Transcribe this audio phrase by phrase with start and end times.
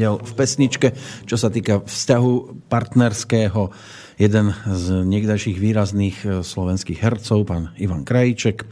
[0.00, 0.88] videl v pesničke,
[1.28, 3.68] čo sa týka vzťahu partnerského.
[4.16, 8.64] Jeden z niekdajších výrazných e, slovenských hercov, pán Ivan Krajíček.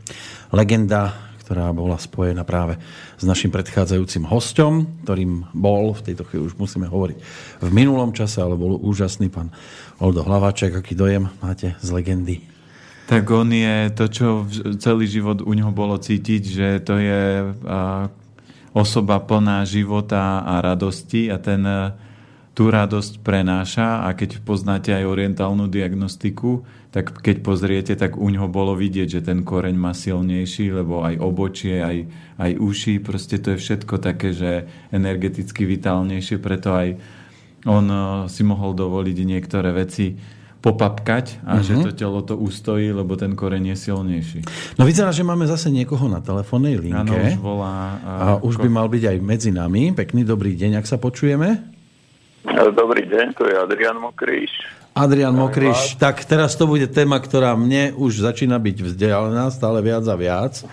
[0.56, 1.12] Legenda,
[1.45, 2.80] ktorá bola spojená práve
[3.20, 7.19] s našim predchádzajúcim hostom, ktorým bol, v tejto chvíli už musíme hovoriť
[7.60, 9.52] v minulom čase, ale bol úžasný pán
[10.00, 10.80] Oldo Hlaváček.
[10.80, 12.41] Aký dojem máte z legendy?
[13.05, 14.28] Tak on je to, čo
[14.80, 17.52] celý život u neho bolo cítiť, že to je
[18.78, 21.91] osoba plná života a radosti a ten e,
[22.55, 24.06] tú radosť prenáša.
[24.06, 26.62] A keď poznáte aj orientálnu diagnostiku,
[26.95, 31.19] tak keď pozriete, tak u ňoho bolo vidieť, že ten koreň má silnejší, lebo aj
[31.19, 31.98] obočie, aj,
[32.39, 36.95] aj uši, proste to je všetko také, že energeticky vitálnejšie, preto aj
[37.67, 37.98] on e,
[38.30, 41.67] si mohol dovoliť niektoré veci popapkať a uh-huh.
[41.67, 41.83] že mhm.
[41.87, 44.41] to telo to ustojí, lebo ten koreň je silnejší.
[44.75, 46.98] No vyzerá, že máme zase niekoho na telefónnej linke.
[46.98, 47.98] Áno, už volá.
[48.03, 49.95] A, a už by mal byť aj medzi nami.
[49.95, 51.79] Pekný dobrý deň, ak sa počujeme.
[52.75, 54.51] Dobrý deň, to je Adrian Mokríš.
[54.98, 60.03] Adrian Mokríš, tak teraz to bude téma, ktorá mne už začína byť vzdialená stále viac
[60.11, 60.67] a viac.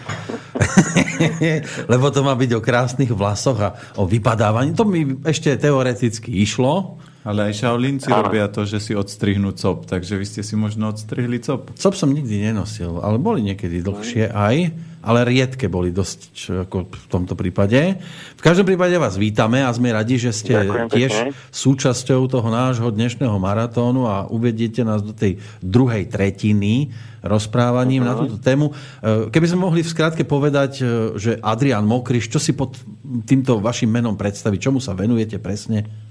[1.91, 3.69] Lebo to má byť o krásnych vlasoch a
[4.01, 4.73] o vypadávaní.
[4.73, 6.97] To mi ešte teoreticky išlo.
[7.25, 11.41] Ale aj Shaolinci robia to, že si odstrihnú cop, takže vy ste si možno odstrihli
[11.41, 11.73] cop.
[11.73, 14.69] Cop som nikdy nenosil, ale boli niekedy dlhšie aj,
[15.01, 16.21] ale riedke boli dosť
[16.69, 17.97] ako v tomto prípade.
[18.37, 21.31] V každom prípade vás vítame a sme radi, že ste Ďakujem tiež pekne.
[21.49, 26.93] súčasťou toho nášho dnešného maratónu a uvediete nás do tej druhej tretiny
[27.25, 28.17] rozprávaním uh-huh.
[28.17, 28.69] na túto tému.
[29.01, 30.85] E, keby sme mohli v skratke povedať, e,
[31.17, 32.77] že Adrian Mokriš, čo si pod
[33.25, 36.04] týmto vašim menom predstaviť, čomu sa venujete presne?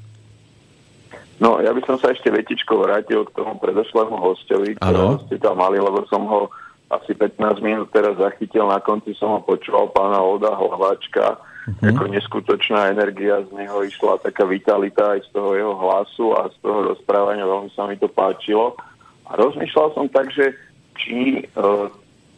[1.43, 5.59] No, ja by som sa ešte vetičko vrátil k tomu predošlému hostovi, ktorého ste tam
[5.59, 6.47] mali, lebo som ho
[6.95, 11.91] asi 15 minút teraz zachytil, na konci som ho počúval pána Oda Hlaváčka, uh-huh.
[11.91, 16.57] ako neskutočná energia z neho išla, taká vitalita aj z toho jeho hlasu a z
[16.63, 18.79] toho rozprávania, veľmi sa mi to páčilo.
[19.27, 20.55] A rozmýšľal som tak, že
[20.95, 21.91] či uh,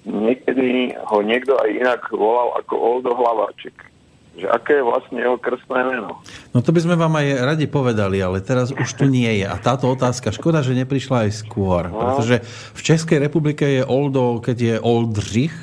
[0.09, 3.96] niekedy ho niekto aj inak volal ako Oldo Hlaváček
[4.37, 6.21] že aké je vlastne jeho krstné meno.
[6.53, 9.47] No to by sme vám aj radi povedali, ale teraz už tu nie je.
[9.49, 11.89] A táto otázka, škoda, že neprišla aj skôr.
[11.89, 12.13] No.
[12.13, 12.45] Pretože
[12.77, 15.57] v Českej republike je Oldo, keď je Oldřich,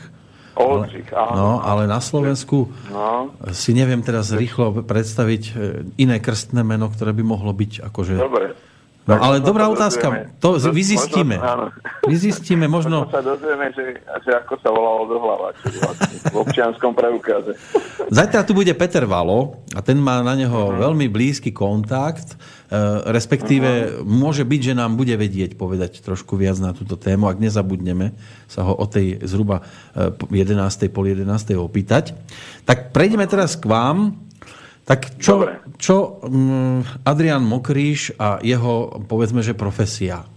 [0.53, 1.33] Oldřich, áno.
[1.33, 3.33] No, ale na Slovensku no.
[3.49, 5.51] si neviem teraz rýchlo predstaviť e,
[5.97, 8.13] iné krstné meno, ktoré by mohlo byť akože...
[8.21, 8.53] Dobre.
[9.03, 10.31] No, ale dobrá otázka.
[10.39, 11.35] To vyzistíme.
[12.07, 13.03] Vyzistíme, možno...
[13.03, 17.59] možno sa dozvieme, že, že ako sa volalo do hlava vlastne, v občianskom preukaze.
[18.07, 20.87] Zajtra tu bude Peter Valo a ten má na neho uh-huh.
[20.87, 22.39] veľmi blízky kontakt,
[22.71, 22.75] e,
[23.11, 23.69] respektíve
[23.99, 24.07] uh-huh.
[24.07, 28.15] môže byť, že nám bude vedieť povedať trošku viac na túto tému, ak nezabudneme
[28.47, 29.67] sa ho o tej zhruba
[30.31, 30.63] 11.
[30.95, 31.27] pol 11.
[31.59, 32.15] opýtať.
[32.63, 34.15] Tak prejdeme teraz k vám.
[34.83, 35.47] Tak čo,
[35.79, 40.27] čo um, Adrian Mokríš a jeho, povedzme, že profesia?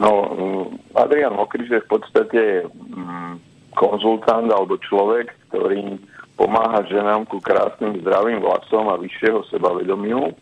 [0.00, 3.36] No, mm, Adrian Mokríš je v podstate um,
[3.76, 6.00] konzultant alebo človek, ktorý
[6.38, 10.30] pomáha ženám ku krásnym zdravým vlasom a vyššieho sebavedomiu.
[10.30, 10.34] E,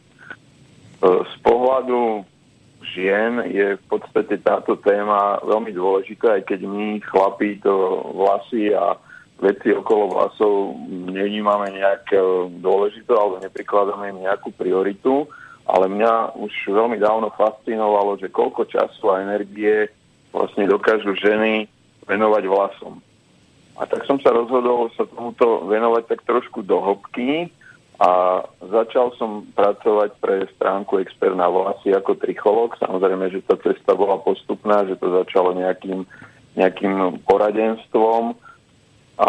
[1.01, 2.21] z pohľadu
[2.93, 7.73] žien je v podstate táto téma veľmi dôležitá, aj keď my chlapí to
[8.13, 9.01] vlasy a
[9.37, 12.19] veci okolo vlasov nevnímame nejak e,
[12.61, 15.29] dôležité alebo neprikladáme im nejakú prioritu,
[15.69, 19.93] ale mňa už veľmi dávno fascinovalo, že koľko času a energie
[20.33, 21.69] vlastne dokážu ženy
[22.09, 23.03] venovať vlasom.
[23.77, 27.53] A tak som sa rozhodol sa tomuto venovať tak trošku do hĺbky
[28.01, 32.73] a začal som pracovať pre stránku Expert na vlasy ako tricholog.
[32.81, 36.09] Samozrejme, že tá cesta bola postupná, že to začalo nejakým,
[36.57, 38.37] nejakým poradenstvom,
[39.17, 39.29] a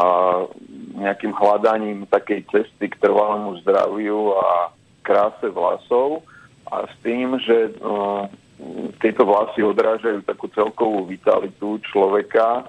[1.00, 4.75] nejakým hľadaním takej cesty k trvalému zdraviu a
[5.07, 6.28] kráse vlasov
[6.68, 8.28] a s tým, že uh,
[9.00, 12.68] tieto vlasy odrážajú takú celkovú vitalitu človeka,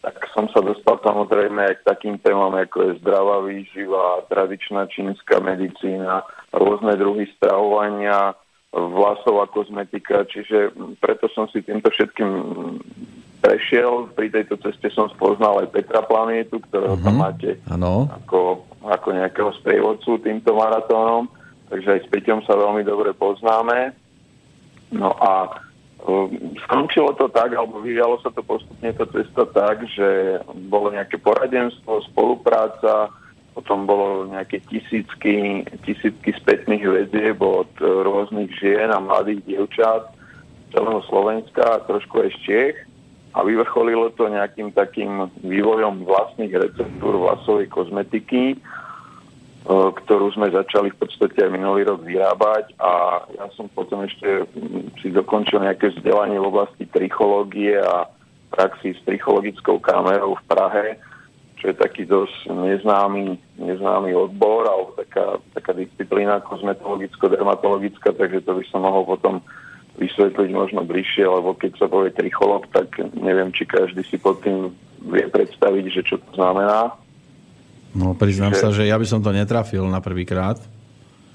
[0.00, 5.44] tak som sa dostal samozrejme aj k takým témam, ako je zdravá výživa, tradičná čínska
[5.44, 6.24] medicína,
[6.56, 8.32] rôzne druhy stravovania,
[8.72, 10.72] vlasová kozmetika, čiže
[11.02, 12.30] preto som si týmto všetkým
[13.40, 14.12] prešiel.
[14.12, 17.06] Pri tejto ceste som spoznal aj Petra Planietu, ktorého uh-huh.
[17.06, 17.20] tam mhm.
[17.20, 18.06] máte ano.
[18.06, 21.26] ako, ako nejakého sprievodcu týmto maratónom.
[21.72, 23.94] Takže aj s Peťom sa veľmi dobre poznáme.
[24.90, 25.62] No a
[26.02, 31.22] um, skončilo to tak, alebo vyvialo sa to postupne to cesta tak, že bolo nejaké
[31.22, 33.14] poradenstvo, spolupráca,
[33.54, 40.10] potom bolo nejaké tisícky, tisícky spätných väzieb od rôznych žien a mladých dievčat,
[40.74, 42.76] celého Slovenska a trošku aj z Čech
[43.30, 48.56] a vyvrcholilo to nejakým takým vývojom vlastných receptúr vlasovej kozmetiky, e,
[49.70, 52.74] ktorú sme začali v podstate aj minulý rok vyrábať.
[52.82, 54.50] A ja som potom ešte
[54.98, 58.10] si dokončil nejaké vzdelanie v oblasti trichológie a
[58.50, 60.86] praxi s trichologickou kamerou v Prahe,
[61.62, 68.64] čo je taký dosť neznámy, neznámy odbor alebo taká, taká disciplína kozmetologicko-dermatologická, takže to by
[68.66, 69.38] som mohol potom
[70.00, 74.72] vysvetliť možno bližšie, lebo keď sa povie tricholog, tak neviem, či každý si pod tým
[75.04, 76.96] vie predstaviť, že čo to znamená.
[77.92, 78.60] No, priznám že...
[78.64, 80.56] sa, že ja by som to netrafil na prvýkrát.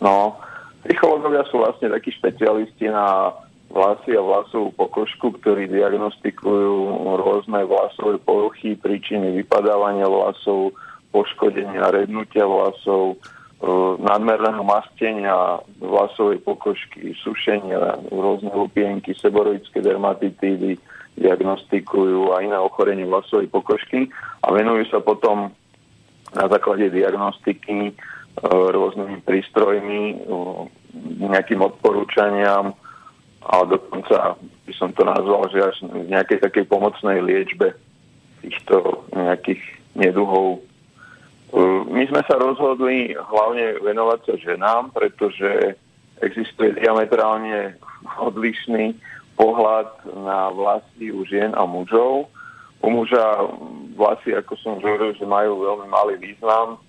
[0.01, 0.41] No,
[0.81, 3.37] trichológovia sú vlastne takí špecialisti na
[3.69, 6.73] vlasy a vlasovú pokožku, ktorí diagnostikujú
[7.19, 10.73] rôzne vlasové poruchy, príčiny vypadávania vlasov,
[11.11, 13.19] poškodenia, rednutia vlasov,
[13.99, 20.75] nadmerného mastenia vlasovej pokožky, sušenia, rôzne lupienky, seboroické dermatitídy,
[21.15, 24.11] diagnostikujú a iné ochorenie vlasovej pokožky
[24.43, 25.55] a venujú sa potom
[26.35, 27.93] na základe diagnostiky e,
[28.43, 30.15] rôznymi prístrojmi, e,
[31.23, 32.75] nejakým odporúčaniam
[33.47, 34.35] a dokonca
[34.67, 37.71] by som to nazval, že až v nejakej takej pomocnej liečbe
[38.43, 39.63] týchto nejakých
[39.95, 40.59] neduhov
[41.91, 45.77] my sme sa rozhodli hlavne venovať sa ženám, pretože
[46.23, 47.77] existuje diametrálne
[48.17, 48.95] odlišný
[49.35, 52.31] pohľad na vlasy u žien a mužov.
[52.81, 53.45] U muža
[53.95, 56.79] vlasy, ako som hovoril, že majú veľmi malý význam.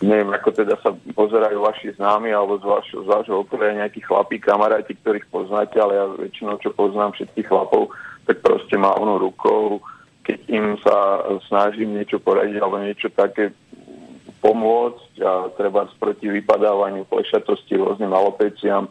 [0.00, 4.40] Neviem, ako teda sa pozerajú vaši známi alebo z, vašho, z vášho okolia nejakí chlapí,
[4.40, 7.92] kamaráti, ktorých poznáte, ale ja väčšinou, čo poznám všetkých chlapov,
[8.24, 9.84] tak proste mávnu rukou,
[10.24, 13.52] keď im sa snažím niečo poradiť alebo niečo také
[14.42, 18.90] pomôcť a treba proti vypadávaniu plešatosti rôznym alopeciám,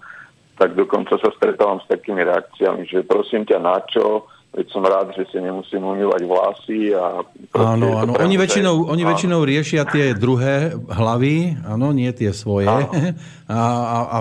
[0.56, 5.16] tak dokonca sa stretávam s takými reakciami, že prosím ťa na čo, veď som rád,
[5.16, 6.92] že si nemusím umývať vlasy.
[6.92, 7.24] A
[7.56, 8.12] áno, áno.
[8.20, 12.68] Oni väčšinou, oni väčšinou riešia tie druhé hlavy, áno, nie tie svoje.
[13.52, 14.18] A, a, a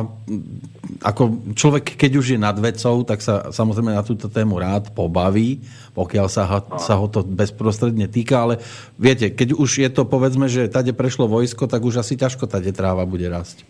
[1.06, 5.62] ako človek, keď už je nad vecou, tak sa samozrejme na túto tému rád pobaví,
[5.94, 8.59] pokiaľ sa, sa ho to bezprostredne týka, ale
[8.99, 12.75] viete, keď už je to, povedzme, že tade prešlo vojsko, tak už asi ťažko tade
[12.75, 13.62] tráva bude rásť.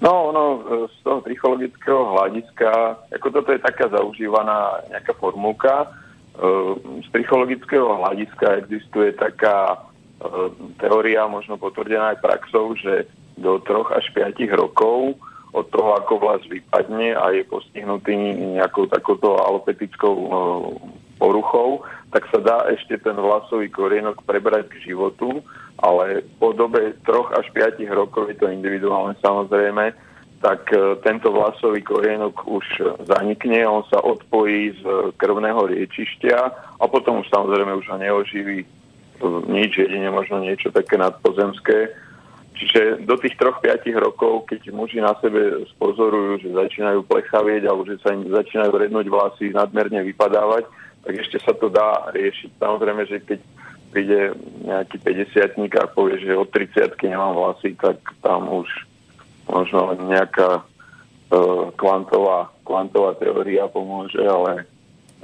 [0.00, 0.44] No, no,
[0.92, 5.88] z toho psychologického hľadiska, ako toto je taká zaužívaná nejaká formulka, e,
[7.00, 9.76] z psychologického hľadiska existuje taká e,
[10.84, 13.08] teória, možno potvrdená aj praxou, že
[13.40, 15.16] do troch až 5 rokov
[15.56, 18.12] od toho, ako vlas vypadne a je postihnutý
[18.60, 20.28] nejakou takouto alopetickou e,
[21.16, 25.40] poruchou, tak sa dá ešte ten vlasový korienok prebrať k životu
[25.80, 29.92] ale po dobe troch až 5 rokov je to individuálne samozrejme,
[30.40, 32.64] tak e, tento vlasový korienok už
[33.08, 34.84] zanikne, on sa odpojí z
[35.16, 36.38] krvného riečišťa
[36.80, 38.66] a potom už samozrejme už ho neoživí e,
[39.48, 41.92] nič, jedine možno niečo také nadpozemské.
[42.56, 47.84] Čiže do tých troch 5 rokov, keď muži na sebe spozorujú, že začínajú plechavieť alebo
[47.84, 50.64] že sa im začínajú rednúť vlasy, nadmerne vypadávať,
[51.04, 52.56] tak ešte sa to dá riešiť.
[52.56, 53.40] Samozrejme, že keď
[53.96, 58.68] príde nejaký 50 a povie, že od 30 nemám vlasy, tak tam už
[59.48, 64.68] možno nejaká uh, kvantová, kvantová teória pomôže, ale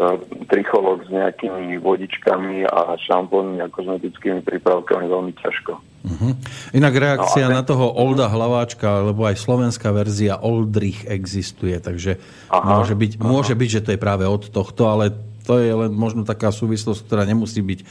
[0.00, 0.16] uh,
[0.48, 5.76] tricholog s nejakými vodičkami a šampónmi a kozmetickými prípravkami veľmi ťažko.
[6.02, 6.32] Uh-huh.
[6.72, 12.16] Inak reakcia no, na toho Olda Hlaváčka, lebo aj slovenská verzia Oldrich existuje, takže
[12.48, 13.28] aha, môže, byť, aha.
[13.28, 17.06] môže byť, že to je práve od tohto, ale to je len možno taká súvislosť,
[17.06, 17.84] ktorá nemusí byť e,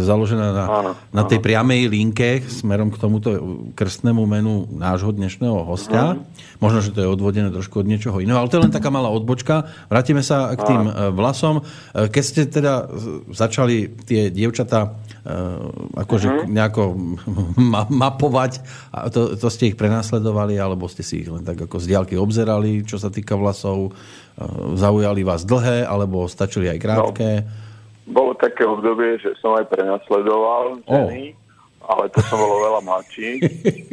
[0.00, 1.46] založená na, áno, na tej áno.
[1.46, 3.28] priamej linke smerom k tomuto
[3.76, 6.16] krstnému menu nášho dnešného hostia.
[6.16, 6.24] Áno.
[6.58, 9.12] Možno, že to je odvodené trošku od niečoho iného, ale to je len taká malá
[9.12, 9.68] odbočka.
[9.92, 10.82] Vrátime sa k tým.
[10.88, 11.60] E, vlasom.
[11.60, 12.88] E, keď ste teda
[13.32, 14.96] začali tie dievčatá
[15.96, 16.48] akože uh-huh.
[16.52, 16.82] nejako
[17.72, 18.60] ma- mapovať,
[18.92, 22.14] a to, to ste ich prenasledovali, alebo ste si ich len tak ako z diálky
[22.20, 23.96] obzerali, čo sa týka vlasov,
[24.74, 27.28] zaujali vás dlhé, alebo stačili aj krátke?
[28.04, 31.88] No, bolo také obdobie, že som aj prenasledoval ženy, oh.
[31.94, 33.30] ale to som bolo veľa mladší.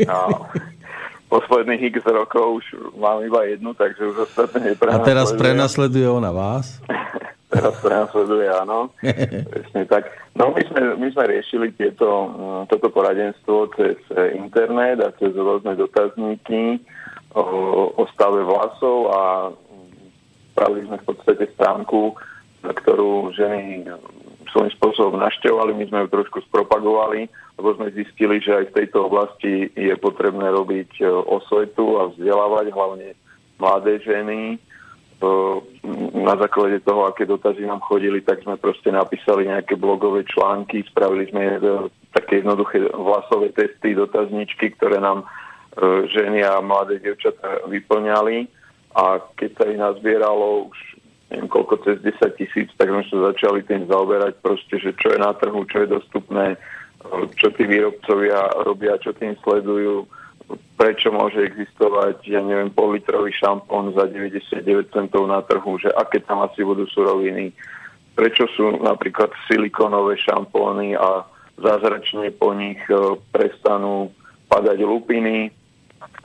[0.09, 0.27] A
[1.31, 2.65] posledných x rokov už
[2.99, 5.07] mám iba jednu, takže už ostatné neprenasleduje.
[5.07, 6.83] A teraz prenasleduje ona vás?
[7.53, 8.91] teraz prenasleduje, áno.
[9.51, 10.11] Presne tak.
[10.35, 13.95] No my sme, my sme riešili tieto, mm, toto poradenstvo cez
[14.35, 16.83] internet a cez rôzne dotazníky
[17.31, 17.43] o,
[17.95, 19.21] o stave vlasov a
[20.61, 22.13] spravili sme v podstate stránku,
[22.61, 23.89] ktorú ženy
[24.53, 27.25] svojím spôsobom našťovali, my sme ju trošku spropagovali,
[27.57, 32.69] lebo sme zistili, že aj v tejto oblasti je potrebné robiť e, osvetu a vzdelávať
[32.69, 33.17] hlavne
[33.57, 34.61] mladé ženy.
[36.17, 41.29] Na základe toho, aké dotazy nám chodili, tak sme proste napísali nejaké blogové články, spravili
[41.29, 41.61] sme
[42.13, 45.25] také jednoduché vlasové testy, dotazničky, ktoré nám
[46.09, 48.60] ženy a mladé devčatá vyplňali
[48.95, 50.79] a keď sa ich nazbieralo už
[51.31, 55.19] neviem koľko, cez 10 tisíc, tak sme sa začali tým zaoberať proste, že čo je
[55.23, 56.59] na trhu, čo je dostupné,
[57.39, 60.05] čo tí výrobcovia robia, čo tým sledujú,
[60.75, 66.43] prečo môže existovať, ja neviem, politrový šampón za 99 centov na trhu, že aké tam
[66.43, 67.55] asi budú suroviny,
[68.11, 71.23] prečo sú napríklad silikonové šampóny a
[71.61, 74.11] zázračne po nich e, prestanú
[74.51, 75.53] padať lupiny,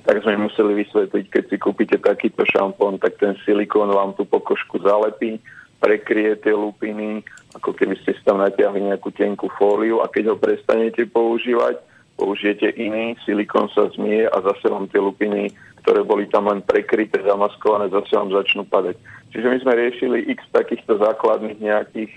[0.06, 4.78] tak sme museli vysvetliť, keď si kúpite takýto šampón, tak ten silikón vám tú pokožku
[4.78, 5.42] zalepí,
[5.82, 7.26] prekrie tie lupiny,
[7.58, 11.82] ako keby ste si tam natiahli nejakú tenkú fóliu a keď ho prestanete používať,
[12.14, 15.50] použijete iný, silikón sa zmie a zase vám tie lupiny,
[15.84, 18.96] ktoré boli tam len prekryté, zamaskované, zase vám začnú padať.
[19.34, 22.12] Čiže my sme riešili x takýchto základných nejakých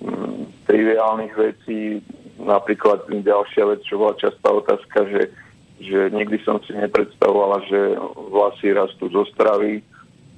[0.00, 1.98] mm, triviálnych vecí,
[2.40, 5.20] napríklad ďalšia vec, čo bola častá otázka, že
[5.84, 7.80] že nikdy som si nepredstavovala, že
[8.32, 9.84] vlasy rastú zo stravy,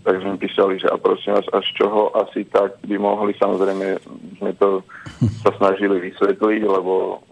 [0.07, 3.99] tak sme písali, že a prosím vás, až čoho asi tak by mohli, samozrejme
[4.39, 4.87] sme to
[5.43, 7.23] sa snažili vysvetliť, lebo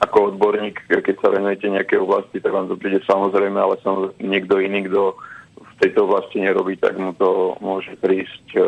[0.00, 4.56] ako odborník, keď sa venujete nejaké oblasti, tak vám to príde samozrejme, ale samozrejme niekto
[4.56, 5.14] iný, kto
[5.60, 8.64] v tejto oblasti nerobí, tak mu to môže prísť e,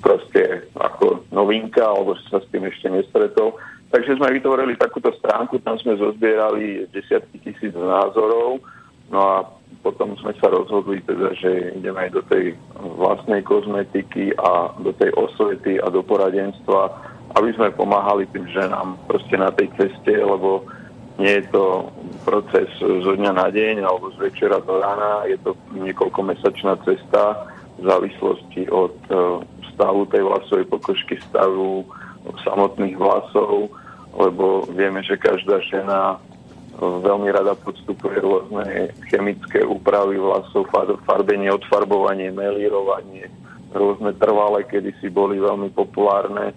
[0.00, 3.60] proste ako novinka, alebo sa s tým ešte nestretol.
[3.92, 8.64] Takže sme vytvorili takúto stránku, tam sme zozbierali desiatky tisíc názorov,
[9.12, 9.44] no a
[9.84, 15.12] potom sme sa rozhodli teda, že ideme aj do tej vlastnej kozmetiky a do tej
[15.12, 16.88] osvety a do poradenstva,
[17.36, 20.64] aby sme pomáhali tým ženám proste na tej ceste, lebo
[21.20, 21.92] nie je to
[22.24, 27.44] proces zo dňa na deň alebo z večera do rána, je to niekoľkomesačná cesta
[27.76, 29.14] v závislosti od e,
[29.76, 31.84] stavu tej vlasovej pokožky, stavu
[32.40, 33.68] samotných vlasov,
[34.12, 36.16] lebo vieme, že každá žena e,
[36.80, 40.68] veľmi rada podstupuje rôzne chemické úpravy vlasov,
[41.08, 43.32] farbenie, odfarbovanie, melírovanie,
[43.72, 46.52] rôzne trvalé, kedy si boli veľmi populárne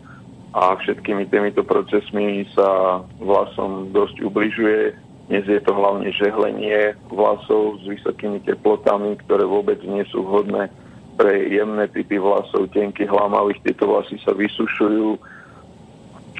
[0.55, 4.95] a všetkými týmito procesmi sa vlasom dosť ubližuje.
[5.27, 10.71] Dnes je to hlavne žehlenie vlasov s vysokými teplotami, ktoré vôbec nie sú vhodné
[11.19, 13.63] pre jemné typy vlasov, tenkých, hlamavých.
[13.67, 15.19] Tieto vlasy sa vysušujú,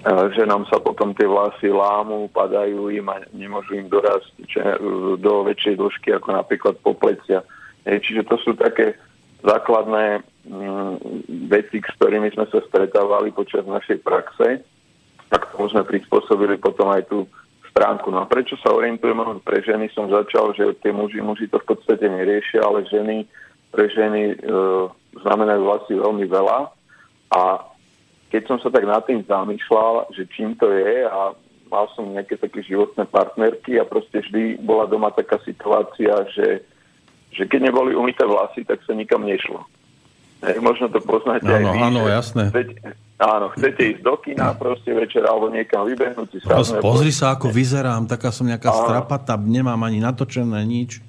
[0.05, 4.38] že nám sa potom tie vlasy lámu, padajú im a nemôžu im dorazť
[5.17, 7.41] do väčšej dĺžky ako napríklad poplecia.
[7.81, 8.93] Čiže to sú také
[9.41, 10.93] základné mm,
[11.50, 14.62] veci, s ktorými sme sa stretávali počas našej praxe
[15.29, 17.25] a k tomu sme prispôsobili potom aj tú
[17.74, 18.13] stránku.
[18.13, 19.89] No a prečo sa orientujeme pre ženy?
[19.93, 23.25] Som začal, že tie muži, muži to v podstate neriešia, ale ženy
[23.75, 24.35] pre ženy e,
[25.19, 26.59] znamenajú vlasy veľmi veľa
[27.35, 27.41] a
[28.29, 31.34] keď som sa tak nad tým zamýšľal, že čím to je a
[31.70, 36.62] mal som nejaké také životné partnerky a proste vždy bola doma taká situácia, že,
[37.34, 39.65] že keď neboli umyté vlasy, tak sa nikam nešlo.
[40.46, 41.79] Hej, možno to poznáte áno, aj vy.
[41.82, 42.44] Áno, jasné.
[42.53, 42.74] Chcete,
[43.17, 46.62] áno, chcete ísť do kina proste večer alebo niekam vybehnúť si sa.
[46.84, 48.82] Pozri sa, ako vyzerám, taká som nejaká áno.
[48.86, 51.01] strapata, nemám ani natočené nič.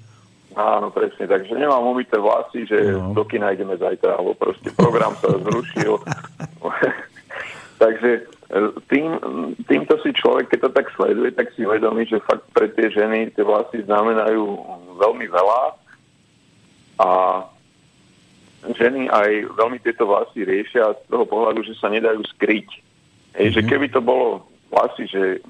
[0.56, 3.12] Áno, presne, takže nemám umyté vlasy, že no.
[3.12, 6.00] do kina ideme zajtra, alebo proste program sa zrušil.
[7.76, 8.20] Takže e,
[8.88, 9.20] tým,
[9.68, 13.36] týmto si človek, keď to tak sleduje, tak si uvedomí, že fakt pre tie ženy
[13.36, 14.44] tie vlasy znamenajú
[14.96, 15.62] veľmi veľa
[17.04, 17.08] a
[18.80, 22.68] ženy aj veľmi tieto vlasy riešia z toho pohľadu, že sa nedajú skryť.
[23.36, 23.54] Hej, mm-hmm.
[23.54, 23.68] že mhm.
[23.68, 25.44] keby to bolo vlasy, že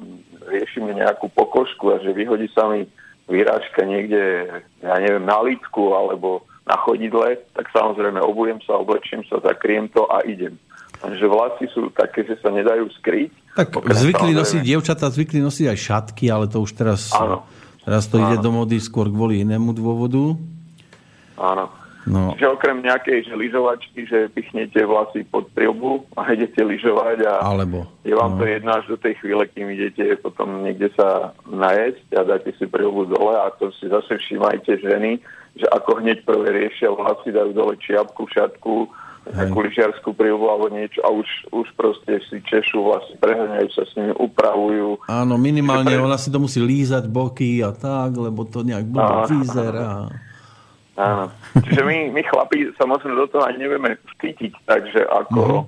[0.50, 2.90] riešime nejakú pokožku a že vyhodí sa mi
[3.26, 4.48] vyrážka niekde,
[4.82, 10.06] ja neviem, na lítku alebo na chodidle, tak samozrejme obujem sa, oblečím sa, zakriem to
[10.10, 10.58] a idem
[11.04, 13.30] že vlasy sú také, že sa nedajú skryť.
[13.52, 17.44] Tak zvykli nosiť, dievčatá zvykli nosiť aj šatky, ale to už teraz, Áno.
[17.84, 18.32] teraz to Áno.
[18.32, 20.34] ide do mody skôr kvôli inému dôvodu.
[21.36, 21.68] Áno.
[22.06, 22.38] No.
[22.38, 27.90] Čiže okrem nejakej že lyžovačky, že pichnete vlasy pod prilbu a idete lyžovať a Alebo,
[28.06, 28.38] je vám no.
[28.38, 32.70] to jedno až do tej chvíle, kým idete potom niekde sa najesť a dáte si
[32.70, 35.18] prilbu dole a to si zase všímajte ženy,
[35.58, 38.86] že ako hneď prvé riešia vlasy, dajú dole čiapku, šatku,
[39.26, 43.92] takú lyžiarskú prílbu alebo niečo a už, už proste si češu, vlastne preháňajú sa s
[43.98, 45.02] nimi, upravujú.
[45.10, 46.02] Áno, minimálne pre...
[46.02, 50.06] ona si to musí lízať boky a tak, lebo to nejak blbo vyzerá.
[50.96, 51.28] Áno.
[51.60, 55.62] Čiže my, my chlapi sa do toho ani nevieme vcítiť, takže ako uh-huh.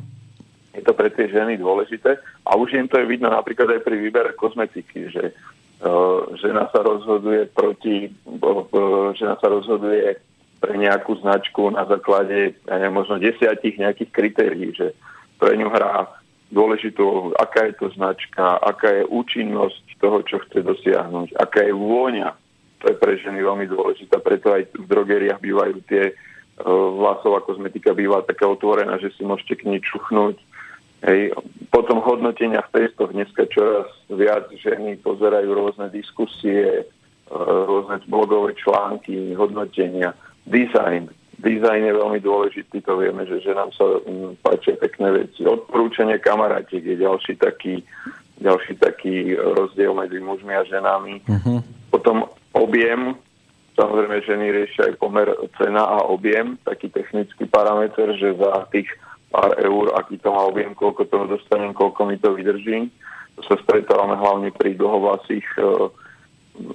[0.73, 2.17] je to pre tie ženy dôležité.
[2.49, 5.37] A už im to je vidno napríklad aj pri výbere kozmetiky, že
[5.85, 10.17] uh, žena sa rozhoduje proti, uh, žena sa rozhoduje
[10.59, 14.97] pre nejakú značku na základe ja neviem, možno desiatich nejakých kritérií, že
[15.39, 16.09] pre ňu hrá
[16.51, 22.33] dôležitú, aká je to značka, aká je účinnosť toho, čo chce dosiahnuť, aká je vôňa.
[22.79, 27.91] To je pre ženy veľmi dôležité, preto aj v drogeriách bývajú tie uh, vlasová kozmetika
[27.91, 30.39] býva taká otvorená, že si môžete k nej čuchnúť.
[31.03, 31.35] Hej.
[31.75, 39.35] Potom hodnotenia v testoch dneska čoraz viac ženy pozerajú rôzne diskusie, uh, rôzne blogové články,
[39.35, 40.15] hodnotenia,
[40.47, 41.11] design.
[41.39, 45.47] Design je veľmi dôležitý, to vieme, že, že nám sa um, páčia pekné veci.
[45.47, 47.83] Odporúčanie kamarátiek je ďalší taký,
[48.43, 51.23] ďalší taký rozdiel medzi mužmi a ženami.
[51.31, 51.63] Uh-huh.
[51.95, 52.27] Potom
[52.59, 53.15] objem,
[53.79, 58.91] samozrejme ženy riešia aj pomer cena a objem, taký technický parameter, že za tých
[59.31, 62.91] pár eur, aký to má objem, koľko toho dostanem, koľko mi to vydrží.
[63.39, 65.95] To sa stretávame hlavne pri dlhovlasých uh,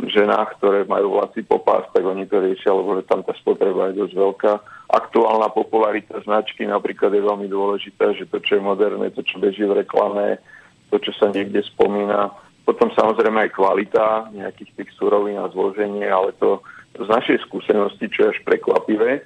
[0.07, 4.13] ženách, ktoré majú vlasy popás, tak oni to riešia, lebo tam tá spotreba je dosť
[4.15, 4.53] veľká.
[4.95, 9.67] Aktuálna popularita značky napríklad je veľmi dôležitá, že to, čo je moderné, to, čo beží
[9.67, 10.39] v reklame,
[10.87, 12.31] to, čo sa niekde spomína.
[12.63, 16.63] Potom samozrejme aj kvalita nejakých tých surovín a zloženie, ale to
[16.95, 19.25] z našej skúsenosti, čo je až prekvapivé,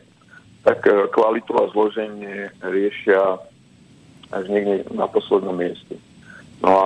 [0.66, 3.38] tak e, kvalitu a zloženie riešia
[4.34, 5.96] až niekde na poslednom mieste.
[6.60, 6.86] No a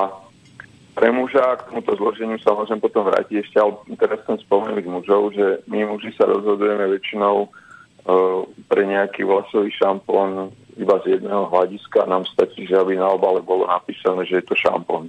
[0.91, 5.31] pre muža, k tomuto zloženiu sa môžem potom vrátiť ešte, ale teraz chcem spomenúť mužov,
[5.33, 12.11] že my muži sa rozhodujeme väčšinou uh, pre nejaký vlasový šampón iba z jedného hľadiska.
[12.11, 15.07] Nám stačí, že aby na obale bolo napísané, že je to šampón.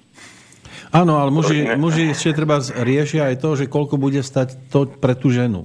[0.92, 5.16] Áno, ale muži, muži ešte treba riešia aj to, že koľko bude stať to pre
[5.16, 5.64] tú ženu.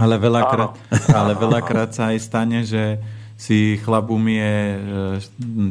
[0.00, 0.72] Ale veľakrát,
[1.18, 2.96] ale veľakrát sa aj stane, že
[3.38, 4.76] si chlap umie e,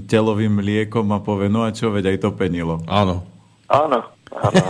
[0.08, 2.80] telovým liekom a povie, no a čo, veď aj to penilo.
[2.88, 3.28] Áno.
[3.68, 4.62] Áno, áno.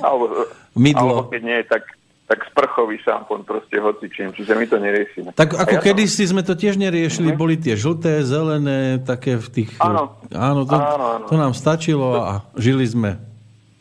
[0.00, 0.24] alebo,
[0.72, 1.28] Mydlo.
[1.28, 1.84] alebo keď nie, tak,
[2.24, 5.28] tak sprchový šampón proste hocičím, čiže my to neriešime.
[5.36, 6.38] Tak ako ja kedysi som...
[6.38, 7.42] sme to tiež neriešili, mm-hmm.
[7.44, 9.70] boli tie žlté, zelené, také v tých...
[9.76, 11.26] Áno, áno, to, áno, áno.
[11.28, 13.20] to nám stačilo a žili sme.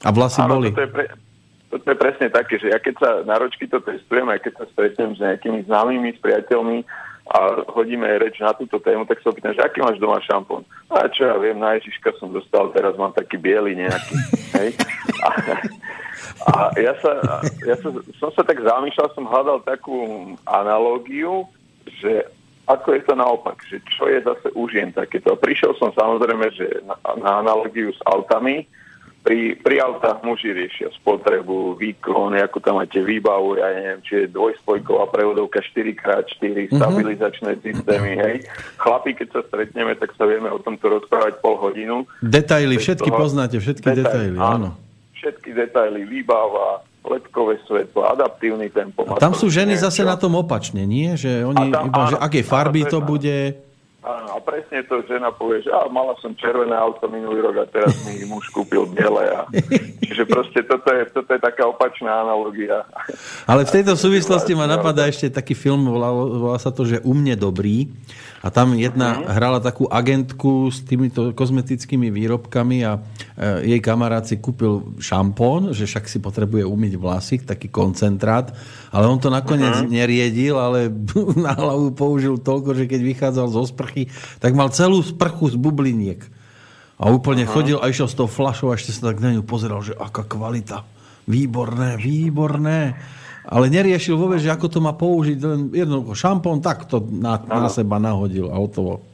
[0.06, 0.70] A vlasy áno, boli.
[0.70, 1.06] Toto je, pre,
[1.74, 4.66] toto je presne také, že ja keď sa na ročky to testujem, aj keď sa
[4.72, 6.86] stretnem s nejakými známymi, s priateľmi,
[7.26, 10.62] a hodíme reč na túto tému, tak sa opýtam, že aký máš doma šampón?
[10.94, 14.16] A čo ja viem, na Ježiška som dostal, teraz mám taký biely nejaký.
[14.62, 14.70] Hej?
[15.26, 15.30] A,
[16.46, 17.90] a ja, sa, ja sa,
[18.22, 19.98] som sa tak zamýšľal, som hľadal takú
[20.46, 21.50] analógiu,
[21.98, 22.30] že
[22.70, 25.34] ako je to naopak, že čo je zase užien takéto.
[25.38, 28.70] Prišiel som samozrejme, že na, na analógiu s autami,
[29.26, 34.26] pri, pri autách muži riešia spotrebu, výkon, ako tam máte výbavu, ja neviem, či je
[34.30, 36.78] dvojspojková prevodovka 4x4, mm-hmm.
[36.78, 38.46] stabilizačné systémy, hej.
[38.78, 42.06] Chlapi, keď sa stretneme, tak sa vieme o tomto rozprávať pol hodinu.
[42.22, 44.70] Detaily, všetky toho, poznáte, všetky detaily, detaily áno.
[45.18, 49.10] Všetky detaily, výbava, ledkové svetlo, adaptívny tempo.
[49.10, 51.18] A tam sú ženy zase na tom opačne, nie?
[51.18, 53.65] Že oni tam, iba, áno, že aké farby to bude...
[54.06, 57.66] Áno, a presne to žena povie, že á, mala som červené auto minulý rok a
[57.66, 59.26] teraz mi muž kúpil biele.
[59.34, 59.50] A...
[60.06, 62.86] Čiže proste toto je, toto je taká opačná analogia.
[63.50, 67.18] Ale v tejto súvislosti ma napadá ešte taký film, volá, volá sa to, že U
[67.18, 67.90] mne dobrý.
[68.46, 69.34] A tam jedna mm-hmm.
[69.42, 73.02] hrala takú agentku s týmito kozmetickými výrobkami a
[73.36, 78.56] jej kamarát si kúpil šampón, že však si potrebuje umyť vlasy, taký koncentrát,
[78.96, 79.92] ale on to nakoniec mm-hmm.
[79.92, 80.88] neriedil, ale
[81.48, 84.08] na hlavu použil toľko, že keď vychádzal zo sprchy,
[84.40, 86.24] tak mal celú sprchu z bubliniek.
[86.96, 87.60] A úplne uh-huh.
[87.60, 90.24] chodil a išiel s tou flašou a ešte sa tak na ňu pozeral, že aká
[90.24, 90.88] kvalita.
[91.28, 92.96] Výborné, výborné
[93.46, 95.38] ale neriešil vôbec, že ako to má použiť.
[95.38, 99.06] Len jednoducho šampón, tak to na, na seba nahodil a hotovo.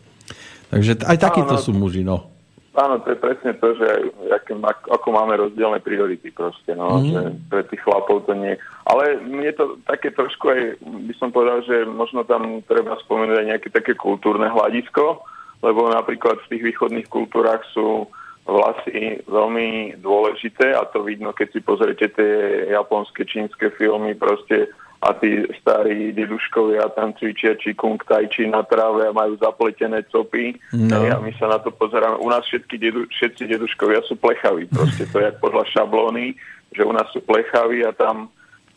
[0.71, 2.31] Takže aj takíto sú muži, no.
[2.71, 4.55] Áno, to je presne to, že aký,
[4.87, 7.11] ako máme rozdielne priority proste, no, mm-hmm.
[7.11, 8.55] že pre tých chlapov to nie.
[8.87, 13.49] Ale je to také trošku aj, by som povedal, že možno tam treba spomenúť aj
[13.51, 15.19] nejaké také kultúrne hľadisko,
[15.59, 18.07] lebo napríklad v tých východných kultúrach sú
[18.47, 22.31] vlasy veľmi dôležité a to vidno, keď si pozriete tie
[22.71, 28.61] japonské, čínske filmy proste a tí starí deduškovia tam cvičia či kung tai chi na
[28.61, 31.01] tráve a majú zapletené copy no.
[31.01, 32.21] a my sa na to pozeráme.
[32.21, 36.37] U nás všetky dedu, všetci deduškovia sú plechaví, proste to je podľa šablóny,
[36.69, 38.29] že u nás sú plechaví a tam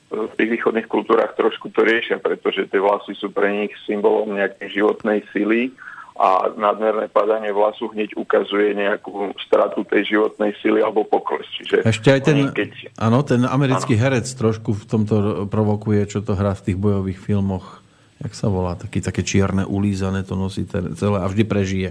[0.09, 4.81] v tých východných kultúrach trošku to riešia, pretože tie vlasy sú pre nich symbolom nejakej
[4.81, 5.77] životnej sily
[6.15, 11.43] a nadmerné padanie vlasu hneď ukazuje nejakú stratu tej životnej sily alebo pokles.
[11.59, 12.71] Čiže Ešte aj ten, keď...
[13.03, 14.03] áno, ten americký áno.
[14.07, 15.15] herec trošku v tomto
[15.51, 17.83] provokuje, čo to hrá v tých bojových filmoch.
[18.23, 18.79] Jak sa volá?
[18.79, 21.91] Taký, také čierne, ulízané to nosí celé a vždy prežije.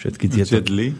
[0.00, 0.56] Všetky tieto...
[0.56, 0.96] Jedli?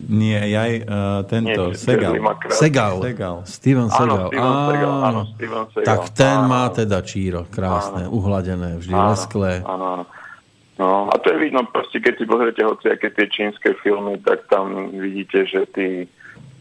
[0.00, 2.16] Nie, aj uh, tento, Nie, Segal.
[2.48, 2.94] Segal.
[3.04, 3.36] Segal.
[3.44, 4.32] Steven Segal.
[4.32, 4.94] Áno, Steven Segal.
[5.04, 5.88] Áno, Steven Segal.
[5.90, 6.48] Tak ten áno.
[6.48, 8.16] má teda číro, krásne, áno.
[8.16, 9.08] uhladené, vždy áno.
[9.12, 9.52] lesklé.
[9.60, 10.04] Áno, áno.
[10.80, 14.48] No a to je vidno, proste keď si pozriete hoci aké tie čínske filmy, tak
[14.48, 16.08] tam vidíte, že tí,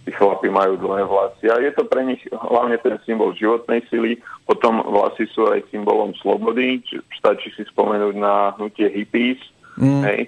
[0.04, 1.48] tí chlapi majú dlhé vlasy.
[1.48, 4.20] A je to pre nich hlavne ten symbol životnej sily.
[4.44, 6.84] Potom vlasy sú aj symbolom slobody.
[7.16, 9.40] Stačí si spomenúť na hnutie hippies.
[9.80, 10.04] Mm.
[10.04, 10.20] Hej.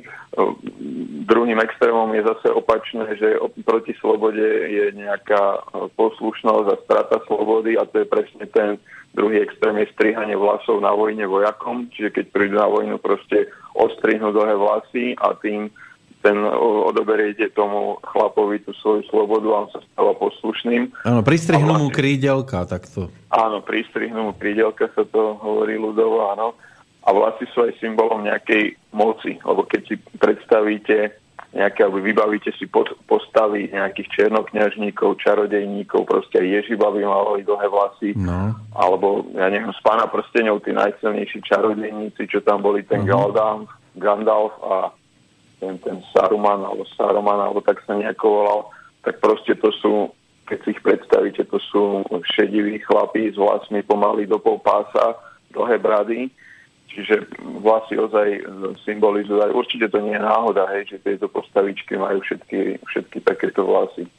[1.28, 3.36] Druhým extrémom je zase opačné, že
[3.68, 4.40] proti slobode
[4.72, 5.68] je nejaká
[6.00, 8.80] poslušnosť a strata slobody a to je presne ten
[9.12, 14.32] druhý extrém je strihanie vlasov na vojne vojakom, čiže keď prídu na vojnu proste ostrihnú
[14.32, 15.68] dlhé vlasy a tým
[16.22, 16.38] ten
[16.86, 20.94] odoberiete tomu chlapovi tú svoju slobodu a on sa stáva poslušným.
[21.02, 23.10] Áno, pristrihnú mu krídelka, takto.
[23.34, 26.54] Áno, pristrihnú mu krídelka sa to hovorí ľudovo, áno.
[27.02, 31.18] A vlasy sú aj symbolom nejakej moci, lebo keď si predstavíte
[31.52, 32.64] nejaké, alebo vybavíte si
[33.10, 38.56] postavy nejakých černokňažníkov, čarodejníkov, proste aj Ježiba by mali dlhé vlasy, no.
[38.72, 43.36] alebo ja neviem, z pána prstenov tí najsilnejší čarodejníci, čo tam boli ten uh-huh.
[43.36, 43.68] Gandalf,
[44.00, 44.76] Gandalf a
[45.60, 48.62] ten, ten Saruman, alebo Saruman, alebo tak sa nejako volal,
[49.04, 50.08] tak proste to sú,
[50.48, 55.20] keď si ich predstavíte, to sú šediví chlapí s vlasmi pomaly do pol pása,
[55.52, 56.32] dlhé brady,
[56.91, 57.23] Čiže
[57.63, 58.43] vlasy ozaj
[58.84, 63.63] symbolizujú, aj určite to nie je náhoda, hej, že tieto postavičky majú všetky, všetky takéto
[63.63, 64.12] vlasy.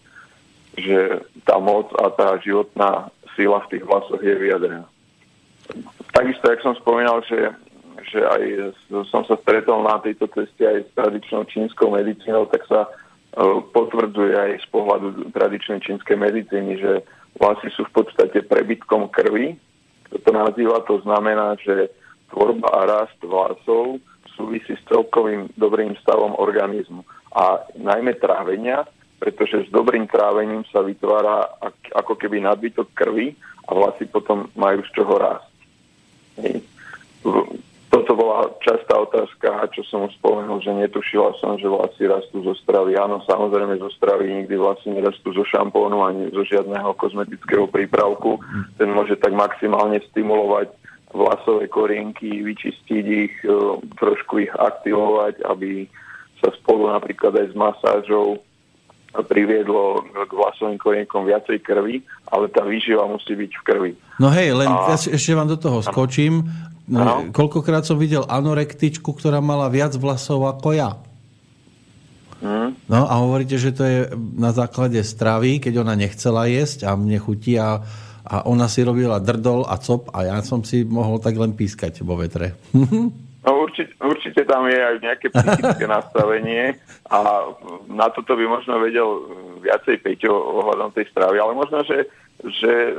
[0.80, 4.88] Že tá moc a tá životná sila v tých vlasoch je vyjadrená.
[6.16, 7.52] Takisto, jak som spomínal, že,
[8.08, 8.72] že aj
[9.12, 14.32] som sa stretol na tejto ceste aj s tradičnou čínskou medicínou, tak sa uh, potvrdzuje
[14.32, 17.04] aj z pohľadu tradičnej čínskej medicíny, že
[17.36, 19.60] vlasy sú v podstate prebytkom krvi.
[20.08, 21.92] To to nazýva, to znamená, že
[22.32, 24.00] tvorba a rast vlasov
[24.32, 27.04] súvisí s celkovým dobrým stavom organizmu.
[27.36, 28.88] A najmä trávenia,
[29.20, 31.46] pretože s dobrým trávením sa vytvára
[31.94, 33.36] ako keby nadbytok krvi
[33.68, 35.52] a vlasy potom majú z čoho rásť.
[37.92, 42.56] Toto bola častá otázka, čo som už spomenul, že netušila som, že vlasy rastú zo
[42.56, 42.96] stravy.
[42.96, 48.40] Áno, samozrejme zo stravy nikdy vlasy nerastú zo šampónu ani zo žiadneho kozmetického prípravku.
[48.80, 50.72] Ten môže tak maximálne stimulovať
[51.12, 53.56] vlasové korienky, vyčistiť ich, e,
[54.00, 55.86] trošku ich aktivovať, aby
[56.42, 58.42] sa spolu napríklad aj s masážou
[59.12, 62.00] priviedlo k vlasovým korienkom viacej krvi,
[62.32, 63.92] ale tá výživa musí byť v krvi.
[64.16, 64.88] No hej, len a...
[64.88, 66.48] ja ešte vám do toho skočím.
[66.88, 67.28] No.
[67.30, 70.96] Koľkokrát som videl anorektičku, ktorá mala viac vlasov ako ja.
[72.42, 72.74] Mm.
[72.90, 77.20] No a hovoríte, že to je na základe stravy, keď ona nechcela jesť a mne
[77.22, 77.86] chutí a
[78.22, 82.02] a ona si robila drdol a cop a ja som si mohol tak len pískať
[82.06, 82.54] vo vetre.
[83.42, 86.78] No určite, určite tam je aj nejaké psychické nastavenie
[87.10, 87.50] a
[87.90, 89.18] na toto by možno vedel
[89.58, 92.06] viacej Peťo ohľadom tej stravy, ale možno, že,
[92.38, 92.94] že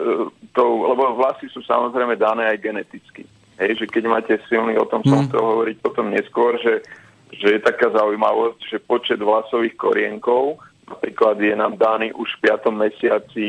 [0.52, 3.24] to, lebo vlasy sú samozrejme dané aj geneticky.
[3.56, 5.32] Hej, že keď máte silný, o tom som mm.
[5.32, 6.84] chcel hovoriť potom neskôr, že,
[7.32, 12.70] že je taká zaujímavosť, že počet vlasových korienkov napríklad je nám daný už v 5.
[12.70, 13.48] mesiaci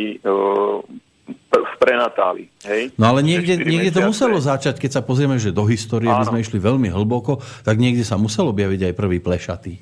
[1.54, 2.52] v prenatáli.
[2.66, 2.92] Hej?
[3.00, 6.44] No ale niekde, niekde to muselo začať, keď sa pozrieme, že do histórie by sme
[6.44, 9.80] išli veľmi hlboko, tak niekde sa musel objaviť aj prvý plešatý.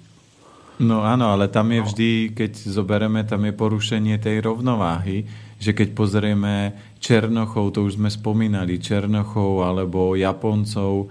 [0.83, 5.29] No áno, ale tam je vždy, keď zoberieme, tam je porušenie tej rovnováhy,
[5.63, 11.07] že keď pozrieme Černochov, to už sme spomínali, Černochov alebo Japoncov,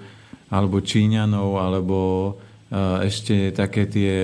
[0.52, 4.16] alebo Číňanov, alebo uh, ešte také tie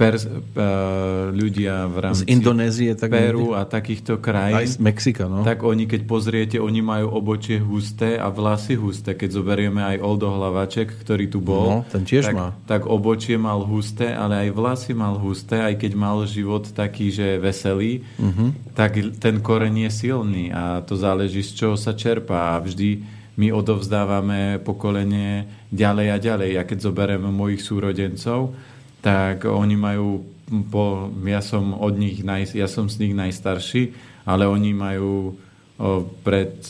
[0.00, 4.56] pers, uh, ľudia v rámci z Indonézie, tak Peru a takýchto krajín.
[4.56, 5.44] Aj z Mexika, no.
[5.44, 9.12] Tak oni, keď pozriete, oni majú obočie husté a vlasy husté.
[9.12, 12.48] Keď zoberieme aj Oldo Hlavaček, ktorý tu bol, no, ten tiež tak, má.
[12.64, 17.36] tak obočie mal husté, ale aj vlasy mal husté, aj keď mal život taký, že
[17.36, 18.56] veselý, uh-huh.
[18.72, 22.56] tak ten koreň je silný a to záleží, z čoho sa čerpá.
[22.56, 23.04] A vždy
[23.36, 26.50] my odovzdávame pokolenie ďalej a ďalej.
[26.56, 28.56] Ja keď zoberiem mojich súrodencov,
[29.00, 30.24] tak oni majú,
[30.68, 33.92] po, ja som od nich, naj, ja som z nich najstarší,
[34.28, 35.34] ale oni majú
[35.80, 36.60] o, pred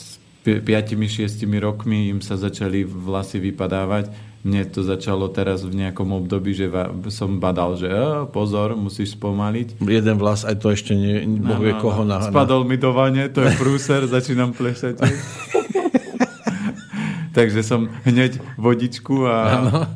[0.41, 4.31] 5-6 rokmi im sa začali vlasy vypadávať.
[4.41, 6.65] Mne to začalo teraz v nejakom období, že
[7.13, 9.77] som badal, že oh, pozor, musíš spomaliť.
[9.85, 12.25] Jeden vlas, aj to ešte nie, boh vie koho na...
[12.25, 14.97] Spadol mi do vane, to je prúser, začínam plesať.
[17.31, 19.39] Takže som hneď vodičku a,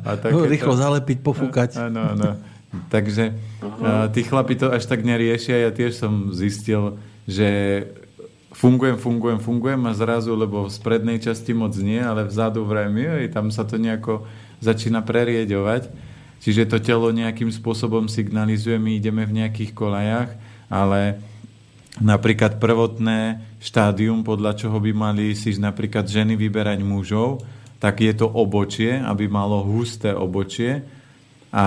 [0.00, 1.70] a také no, rýchlo zalepiť, pofúkať.
[1.76, 2.40] Áno, áno.
[2.88, 5.68] Takže uh, tí chlapi to až tak neriešia.
[5.68, 6.96] Ja tiež som zistil,
[7.28, 7.48] že
[8.56, 13.24] fungujem, fungujem, fungujem a zrazu, lebo z prednej časti moc nie, ale vzadu vrajím, joj,
[13.32, 14.24] tam sa to nejako
[14.64, 15.92] začína prerieďovať.
[16.40, 20.30] Čiže to telo nejakým spôsobom signalizuje, my ideme v nejakých kolajách,
[20.72, 21.20] ale
[22.00, 27.44] napríklad prvotné štádium, podľa čoho by mali si napríklad ženy vyberať mužov,
[27.80, 30.84] tak je to obočie, aby malo husté obočie.
[31.56, 31.66] A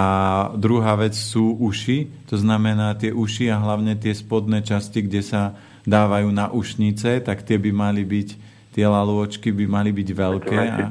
[0.53, 5.57] druhá vec sú uši, to znamená tie uši a hlavne tie spodné časti, kde sa
[5.87, 8.29] dávajú na ušnice, tak tie by mali byť,
[8.75, 10.61] tie lalôčky by mali byť veľké.
[10.69, 10.85] A,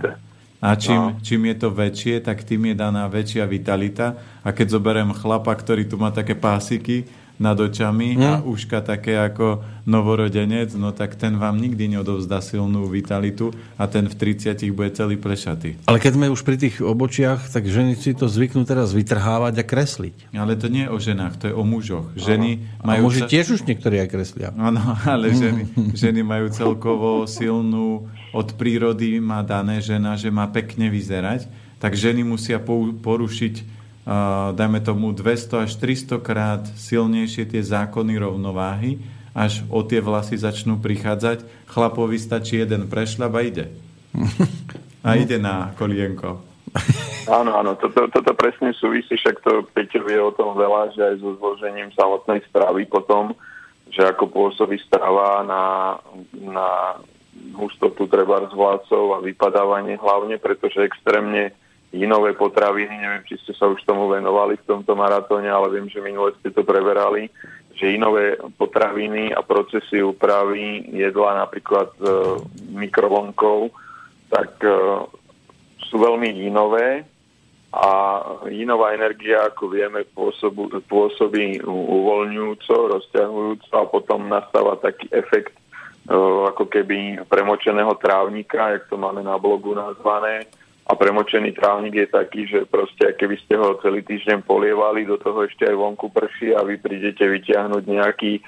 [0.58, 1.22] a čím, no.
[1.22, 4.18] čím je to väčšie, tak tým je daná väčšia vitalita.
[4.42, 7.06] A keď zoberiem chlapa, ktorý tu má také pásiky,
[7.38, 8.22] nad očami hmm.
[8.26, 14.10] a uška také ako novorodenec, no tak ten vám nikdy neodovzdá silnú vitalitu a ten
[14.10, 15.80] v 30 bude celý plešatý.
[15.88, 19.64] Ale keď sme už pri tých obočiach, tak ženy si to zvyknú teraz vytrhávať a
[19.64, 20.34] kresliť.
[20.36, 22.12] Ale to nie je o ženách, to je o mužoch.
[22.18, 23.02] Ženy majú...
[23.02, 24.50] A muži tiež už niektorí aj kreslia.
[24.58, 30.92] Áno, ale ženy, ženy majú celkovo silnú od prírody má dané žena, že má pekne
[30.92, 31.48] vyzerať,
[31.80, 33.77] tak ženy musia porušiť
[34.56, 39.04] dajme tomu 200 až 300 krát silnejšie tie zákony rovnováhy,
[39.36, 41.68] až o tie vlasy začnú prichádzať.
[41.68, 43.66] Chlapovi stačí jeden prešľap a ide.
[44.98, 46.42] A ide na kolienko.
[47.28, 51.14] Áno, áno, toto, toto presne súvisí, však to Peťo vie o tom veľa, že aj
[51.20, 53.36] so zložením samotnej stravy potom,
[53.92, 55.64] že ako pôsobí strava na,
[56.32, 56.68] na
[57.52, 61.52] hustotu treba z vládcov a vypadávanie hlavne, pretože extrémne
[61.92, 66.04] inové potraviny, neviem, či ste sa už tomu venovali v tomto maratóne, ale viem, že
[66.04, 67.32] minule ste to preberali,
[67.72, 72.04] že inové potraviny a procesy úpravy jedla napríklad e,
[72.76, 73.72] mikrovlnkov,
[74.28, 74.72] tak e,
[75.88, 77.08] sú veľmi inové
[77.72, 78.20] a
[78.52, 86.12] inová energia, ako vieme, pôsobu, pôsobí uvoľňujúco, rozťahujúco a potom nastáva taký efekt e,
[86.52, 90.44] ako keby premočeného trávnika, jak to máme na blogu nazvané,
[90.88, 95.44] a premočený trávnik je taký, že proste keby ste ho celý týždeň polievali, do toho
[95.44, 98.40] ešte aj vonku prší a vy prídete vyťahnuť nejaký,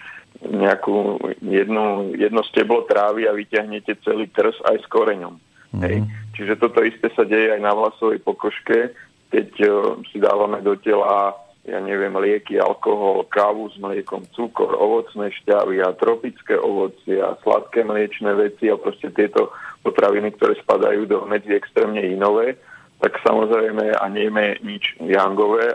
[0.49, 5.37] nejakú jednu, jedno steblo trávy a vyťahnete celý trs aj s koreňom.
[5.37, 5.83] Mm-hmm.
[5.85, 5.97] Hej.
[6.41, 8.97] Čiže toto isté sa deje aj na vlasovej pokožke,
[9.29, 11.37] keď uh, si dávame do tela
[11.69, 17.85] ja neviem, lieky, alkohol, kávu s mliekom, cukor, ovocné šťavy a tropické ovocie a sladké
[17.85, 22.57] mliečne veci a proste tieto potraviny, ktoré spadajú do medzi extrémne inové,
[23.01, 25.73] tak samozrejme a nejme nič jangové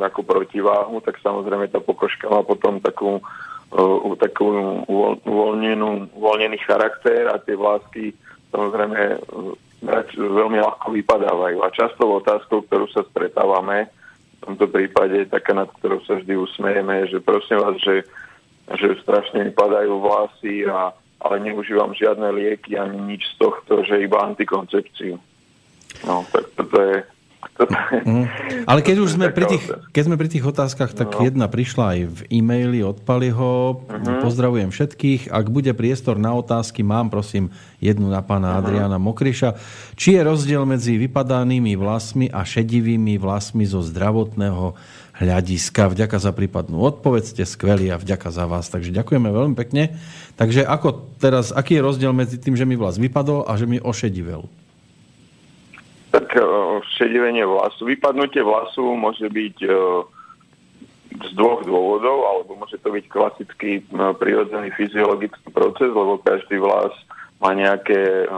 [0.00, 3.20] ako protiváhu, tak samozrejme tá pokožka má potom takú,
[3.76, 4.46] uh, takú
[5.28, 8.16] uvoľnenú, uvoľnený charakter a tie vlásky
[8.48, 9.52] samozrejme uh,
[10.16, 11.58] veľmi ľahko vypadávajú.
[11.60, 13.90] A často otázkou, ktorú sa stretávame,
[14.42, 18.02] v tomto prípade taká, nad ktorou sa vždy usmejeme, že prosím vás, že,
[18.74, 20.90] že strašne mi padajú vlasy, a,
[21.22, 25.16] ale neužívam žiadne lieky ani nič z tohto, že iba antikoncepciu.
[26.02, 27.06] No, tak toto je
[28.02, 28.26] Mm.
[28.64, 31.20] Ale keď už sme pri, tých, keď sme pri tých otázkach, tak no.
[31.22, 33.84] jedna prišla aj v e-maili od Paliho.
[33.84, 34.22] Uh-huh.
[34.24, 35.28] Pozdravujem všetkých.
[35.28, 38.60] Ak bude priestor na otázky, mám prosím jednu na pána uh-huh.
[38.64, 39.58] Adriana Mokriša.
[39.94, 44.72] Či je rozdiel medzi vypadanými vlasmi a šedivými vlasmi zo zdravotného
[45.22, 45.94] hľadiska.
[45.94, 48.66] Vďaka za prípadnú odpoveď, ste skvelí a vďaka za vás.
[48.66, 49.94] Takže ďakujeme veľmi pekne.
[50.34, 53.78] Takže ako teraz, aký je rozdiel medzi tým, že mi vlas vypadol a že mi
[53.78, 54.50] ošedivel?
[56.10, 56.42] Tak e,
[56.98, 57.86] šedivenie vlasu.
[57.86, 59.70] Vypadnutie vlasu môže byť e,
[61.12, 63.82] z dvoch dôvodov, alebo môže to byť klasický e,
[64.18, 66.92] prírodzený fyziologický proces, lebo každý vlas
[67.42, 68.30] má nejaké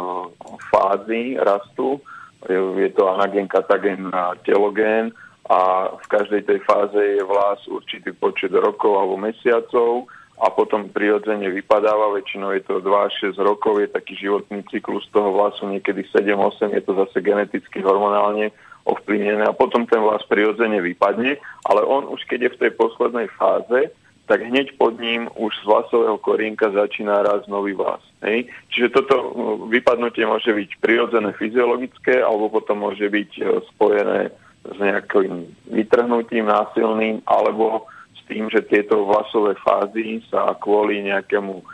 [0.73, 2.01] fázy rastu.
[2.49, 5.13] Je to anagen, katagen a telogén
[5.45, 10.09] a v každej tej fáze je vlas určitý počet rokov alebo mesiacov
[10.41, 15.07] a potom prirodzene vypadáva, väčšinou je to 2 až 6 rokov, je taký životný cyklus
[15.15, 18.51] toho vlasu, niekedy 7-8, je to zase geneticky, hormonálne
[18.85, 23.29] ovplyvnené a potom ten vlas prirodzene vypadne, ale on už keď je v tej poslednej
[23.37, 28.01] fáze, tak hneď pod ním už z vlasového korienka začína raz nový vlas.
[28.25, 28.49] Hej?
[28.73, 29.29] Čiže toto uh,
[29.69, 34.33] vypadnutie môže byť prirodzené fyziologické, alebo potom môže byť uh, spojené
[34.65, 37.85] s nejakým vytrhnutím násilným, alebo
[38.29, 41.65] tým, že tieto vlasové fázy sa kvôli nejakému e,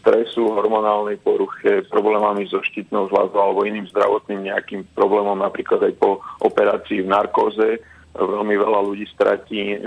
[0.00, 6.24] stresu, hormonálnej poruche, problémami so štítnou žľazou alebo iným zdravotným nejakým problémom, napríklad aj po
[6.40, 7.68] operácii v narkóze,
[8.16, 9.78] veľmi veľa ľudí stratí e,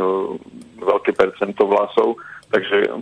[0.78, 2.22] veľké percento vlasov,
[2.54, 2.94] takže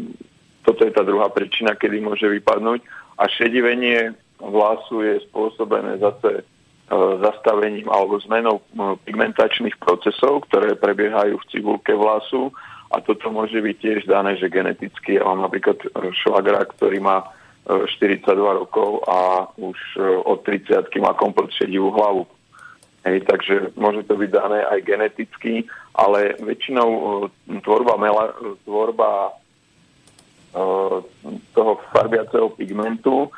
[0.64, 2.82] toto je tá druhá príčina, kedy môže vypadnúť.
[3.16, 6.55] A šedivenie vlasu je spôsobené zase E,
[6.94, 8.64] zastavením alebo zmenou e,
[9.10, 12.54] pigmentačných procesov, ktoré prebiehajú v cibulke vlasu
[12.94, 15.18] a toto môže byť tiež dané, že geneticky.
[15.18, 15.82] Ja mám napríklad
[16.22, 17.26] švagra, ktorý má
[17.66, 19.78] 42 e, rokov a už
[20.30, 22.30] od 30 má komplet šedivú hlavu.
[23.06, 26.90] Hej, takže môže to byť dané aj geneticky, ale väčšinou
[27.62, 28.34] tvorba, mela,
[28.66, 29.30] tvorba
[31.54, 33.30] toho farbiaceho pigmentu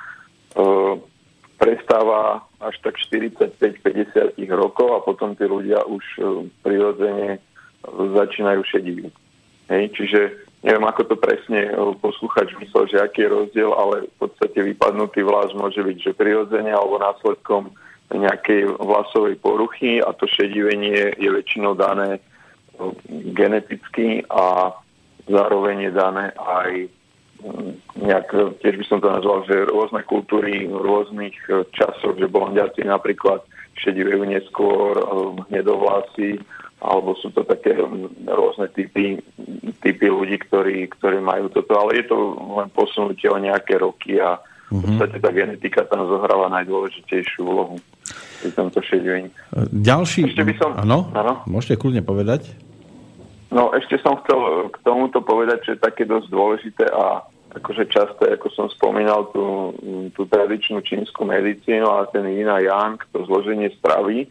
[1.57, 6.05] prestáva až tak 45-50 rokov a potom tí ľudia už
[6.61, 7.41] prirodzene
[7.91, 9.09] začínajú šediť.
[9.67, 10.19] Hej, čiže
[10.63, 15.51] neviem, ako to presne poslúchač myslel, že aký je rozdiel, ale v podstate vypadnutý vlas
[15.57, 17.73] môže byť, že prirodzene alebo následkom
[18.07, 22.23] nejakej vlasovej poruchy a to šedivenie je väčšinou dané
[23.35, 24.71] geneticky a
[25.27, 26.87] zároveň je dané aj
[27.97, 31.37] nejak, tiež by som to nazval, že rôzne kultúry v rôznych
[31.73, 33.45] časoch, že blondiaci napríklad
[33.77, 34.97] šedivejú neskôr,
[35.49, 36.41] hnedovlasy,
[36.81, 37.73] alebo sú to také
[38.25, 39.17] rôzne typy,
[39.81, 42.17] typy ľudí, ktorí, ktorí majú toto, ale je to
[42.57, 44.99] len posunutie o nejaké roky a v mhm.
[44.99, 47.79] podstate tá genetika tam zohráva najdôležitejšiu úlohu
[48.43, 49.31] pri tomto šedivení.
[49.71, 50.27] Ďalší...
[50.27, 50.69] Ešte by som...
[50.77, 51.09] Áno,
[51.47, 52.66] môžete kľudne povedať.
[53.47, 57.23] No ešte som chcel k tomuto povedať, že je také dosť dôležité a
[57.55, 59.71] akože často, ako som spomínal, tú,
[60.13, 64.27] tú tradičnú čínsku medicínu a ten yin a yang, to zloženie stravy,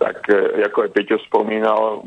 [0.00, 2.02] tak e, ako aj Peťo spomínal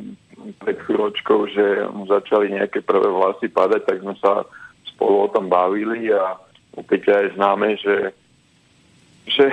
[0.60, 4.44] pred chvíľočkou, že mu začali nejaké prvé vlasy padať, tak sme sa
[4.90, 6.36] spolu o tom bavili a
[6.74, 7.98] u Peťa je známe, že,
[9.30, 9.46] že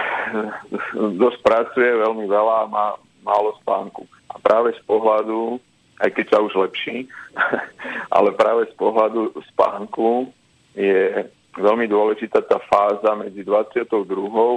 [1.23, 2.87] dosť pracuje veľmi veľa a má
[3.25, 4.09] málo spánku.
[4.33, 5.61] A práve z pohľadu
[6.05, 7.09] aj keď sa už lepší,
[8.17, 10.29] ale práve z pohľadu spánku
[10.77, 11.25] je
[11.57, 13.89] veľmi dôležitá tá fáza medzi 22.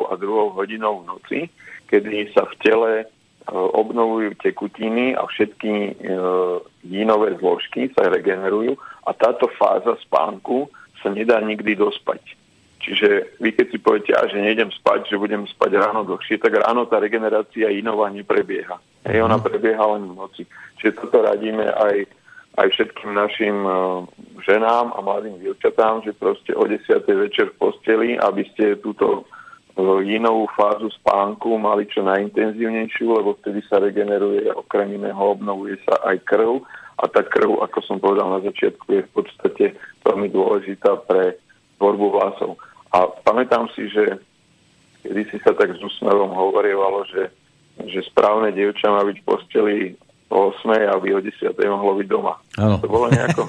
[0.10, 0.58] a 2.
[0.58, 1.40] hodinou v noci,
[1.88, 3.06] kedy sa v tele e,
[3.54, 5.92] obnovujú tekutiny a všetky e,
[6.86, 10.68] jínové zložky sa regenerujú a táto fáza spánku
[11.02, 12.37] sa nedá nikdy dospať.
[12.88, 16.88] Čiže vy keď si poviete, že nejdem spať, že budem spať ráno dlhšie, tak ráno
[16.88, 18.80] tá regenerácia inová neprebieha.
[19.04, 19.44] Hej, ona mhm.
[19.44, 20.44] prebieha len v noci.
[20.80, 22.08] Čiže toto radíme aj,
[22.64, 24.08] aj všetkým našim uh,
[24.48, 26.88] ženám a mladým dievčatám, že proste o 10.
[27.28, 29.28] večer v posteli, aby ste túto
[29.76, 36.00] uh, inovú fázu spánku mali čo najintenzívnejšiu, lebo vtedy sa regeneruje okrem iného, obnovuje sa
[36.08, 36.64] aj krv
[36.98, 39.66] a tá krv, ako som povedal na začiatku, je v podstate
[40.08, 41.38] veľmi dôležitá pre
[41.78, 42.58] tvorbu vlasov.
[42.92, 44.20] A pamätám si, že
[45.04, 47.32] kedy si sa tak s úsmevom hovorievalo, že,
[47.88, 49.76] že správne dievča má byť v posteli
[50.28, 50.68] o 8,
[51.00, 52.34] aby o 10 mohlo byť doma.
[52.60, 52.78] Ano.
[52.84, 53.48] To bolo nejako...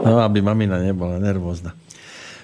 [0.04, 1.76] no, aby mamina nebola nervózna.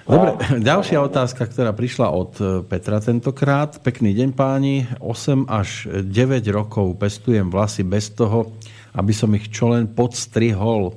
[0.07, 2.33] Dobre, ďalšia otázka, ktorá prišla od
[2.71, 3.83] Petra tentokrát.
[3.83, 4.87] Pekný deň páni.
[5.03, 8.55] 8 až 9 rokov pestujem vlasy bez toho,
[8.95, 10.95] aby som ich čo len podstrihol.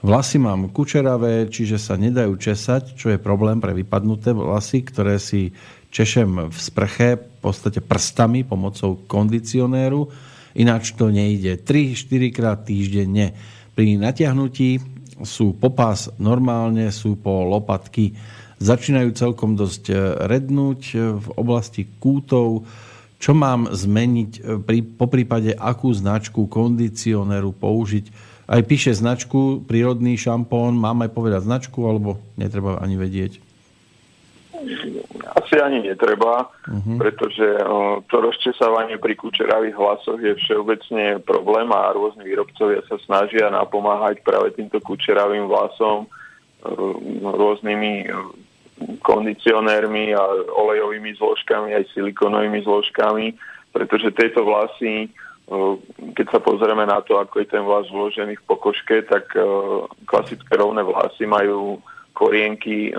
[0.00, 5.52] Vlasy mám kučeravé, čiže sa nedajú česať, čo je problém pre vypadnuté vlasy, ktoré si
[5.92, 10.08] češem v sprche v podstate prstami pomocou kondicionéru.
[10.56, 11.60] Ináč to nejde.
[11.60, 13.36] 3-4 krát týždenne.
[13.76, 14.80] Pri natiahnutí
[15.20, 18.16] sú popás normálne, sú po lopatky.
[18.56, 22.64] Začínajú celkom dosť rednúť v oblasti kútov.
[23.20, 28.29] Čo mám zmeniť, pri, po prípade akú značku kondicionéru použiť?
[28.50, 33.38] Aj píše značku, prírodný šampón, mám aj povedať značku, alebo netreba ani vedieť?
[35.30, 36.98] Asi ani netreba, uh-huh.
[36.98, 37.46] pretože
[38.10, 44.52] to rozčesávanie pri kučeravých hlasoch je všeobecne problém a rôzni výrobcovia sa snažia napomáhať práve
[44.58, 46.10] týmto kučeravým vlasom
[47.24, 48.10] rôznymi
[49.00, 53.32] kondicionérmi a olejovými zložkami, aj silikonovými zložkami,
[53.72, 55.08] pretože tieto vlasy
[56.14, 59.34] keď sa pozrieme na to, ako je ten vlas vložený v pokožke, tak
[60.06, 61.82] klasické rovné vlasy majú
[62.14, 62.94] korienky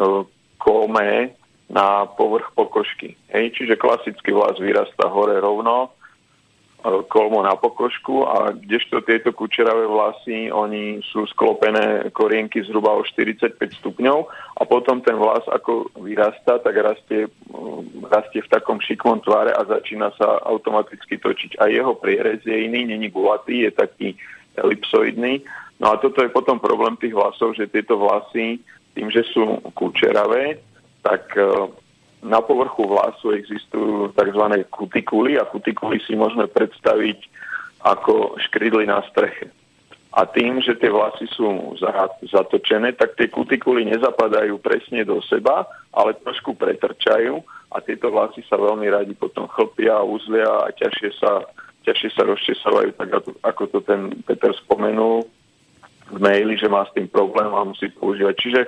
[0.59, 1.31] kolmé
[1.71, 3.15] na povrch pokožky.
[3.31, 3.55] Hej?
[3.55, 5.95] Čiže klasický vlas vyrastá hore rovno,
[7.09, 13.57] kolmo na pokožku a kdežto tieto kučeravé vlasy, oni sú sklopené korienky zhruba o 45
[13.81, 14.19] stupňov
[14.57, 17.29] a potom ten vlas ako vyrastá, tak rastie,
[18.09, 21.61] rastie v takom šikmom tváre a začína sa automaticky točiť.
[21.61, 24.07] A jeho prierez je iný, není gulatý, je taký
[24.57, 25.45] elipsoidný.
[25.77, 28.61] No a toto je potom problém tých vlasov, že tieto vlasy,
[28.97, 30.57] tým, že sú kučeravé,
[31.01, 31.33] tak
[32.21, 34.45] na povrchu vlasu existujú tzv.
[34.69, 37.17] kutikuly a kutikuly si môžeme predstaviť
[37.81, 39.49] ako škrydly na streche.
[40.11, 41.73] A tým, že tie vlasy sú
[42.27, 45.63] zatočené, tak tie kutikuly nezapadajú presne do seba,
[45.95, 47.39] ale trošku pretrčajú
[47.71, 51.47] a tieto vlasy sa veľmi radi potom chlpia, uzlia a ťažšie sa,
[51.87, 53.09] ťažšie sa rozčesávajú, tak
[53.39, 55.23] ako, to ten Peter spomenul
[56.11, 58.35] v maili, že má s tým problém a musí používať.
[58.35, 58.61] Čiže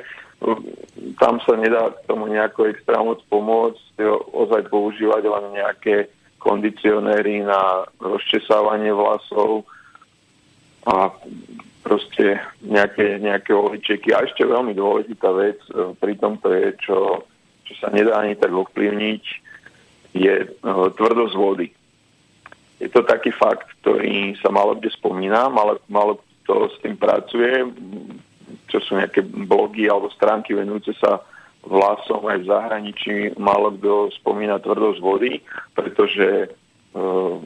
[1.20, 4.00] tam sa nedá tomu nejako extra moc pomôcť,
[4.34, 6.12] ozaj používať len nejaké
[6.44, 9.64] kondicionéry na rozčesávanie vlasov
[10.84, 11.08] a
[11.84, 14.12] proste nejaké, nejaké oličeky.
[14.12, 17.24] A ešte veľmi dôležitá vec e, pri tomto je, čo,
[17.64, 19.24] čo sa nedá ani tak ovplyvniť,
[20.16, 20.48] je e,
[21.00, 21.72] tvrdosť vody.
[22.84, 27.64] Je to taký fakt, ktorý sa malo kde spomína, ale malo to s tým pracuje,
[28.68, 31.22] čo sú nejaké blogy alebo stránky venujúce sa
[31.64, 33.16] vlasom aj v zahraničí.
[33.39, 35.39] Málo kto spomína tvrdosť vody,
[35.72, 36.52] pretože
[36.96, 37.39] uh,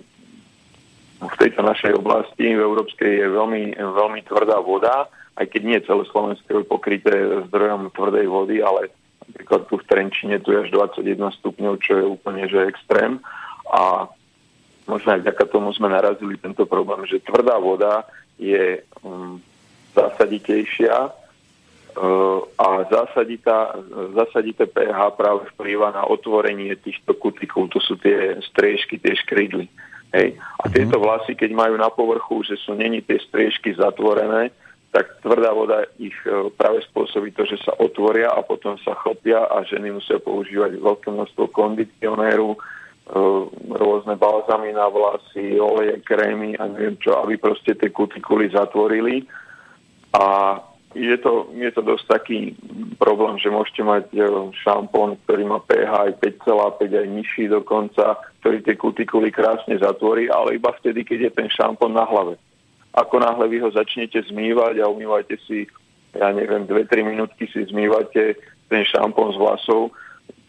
[1.17, 6.03] v tejto našej oblasti, v európskej, je veľmi, veľmi tvrdá voda, aj keď nie celé
[6.09, 7.13] Slovensko je pokryté
[7.49, 8.89] zdrojom tvrdej vody, ale
[9.29, 13.21] napríklad tu v Trenčine tu je až 21 stupňov, čo je úplne že extrém.
[13.69, 14.09] A
[14.89, 18.05] možno aj vďaka tomu sme narazili tento problém, že tvrdá voda
[18.41, 19.37] je um,
[19.97, 23.73] zásaditejšia uh, a zásaditá,
[24.13, 27.73] zásadité pH práve vplýva na otvorenie týchto kutikov.
[27.73, 29.65] To sú tie striežky, tie škrydly.
[30.13, 30.39] Hej.
[30.61, 30.73] A mhm.
[30.73, 34.53] tieto vlasy, keď majú na povrchu, že sú není tie striežky zatvorené,
[34.91, 39.43] tak tvrdá voda ich e, práve spôsobí to, že sa otvoria a potom sa chopia
[39.45, 42.59] a ženy musia používať veľké množstvo kondicionéru, e,
[43.77, 49.27] rôzne balzamy na vlasy, oleje, krémy a neviem čo, aby proste tie kutikuly zatvorili.
[50.15, 50.55] A
[50.95, 52.39] je to, je to dosť taký
[52.97, 54.23] problém, že môžete mať e,
[54.65, 56.11] šampón, ktorý má pH aj
[56.47, 61.49] 5,5, aj nižší dokonca, ktorý tie kutikuly krásne zatvorí, ale iba vtedy, keď je ten
[61.53, 62.39] šampón na hlave.
[62.97, 65.69] Ako náhle vy ho začnete zmývať a umývate si,
[66.17, 68.39] ja neviem, 2-3 minútky si zmývate
[68.71, 69.93] ten šampón z vlasov,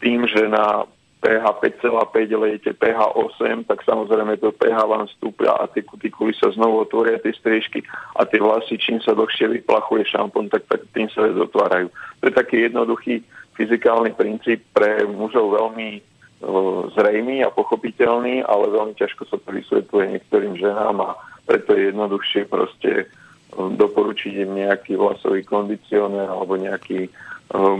[0.01, 0.87] tým, že na
[1.19, 1.43] pH
[1.83, 6.87] 5,5 lejete pH 8, tak samozrejme to pH vám stúpia a tie kutikuly sa znovu
[6.87, 7.83] otvoria, tie striežky
[8.15, 11.91] a tie vlasy, čím sa dlhšie vyplachuje šampón, tak, tak tým sa otvárajú.
[11.91, 13.19] To je taký jednoduchý
[13.59, 15.99] fyzikálny princíp pre mužov veľmi
[16.39, 21.91] o, zrejmý a pochopiteľný, ale veľmi ťažko sa to vysvetľuje niektorým ženám a preto je
[21.91, 23.11] jednoduchšie proste
[23.51, 27.11] doporučiť im nejaký vlasový kondicionér alebo nejaký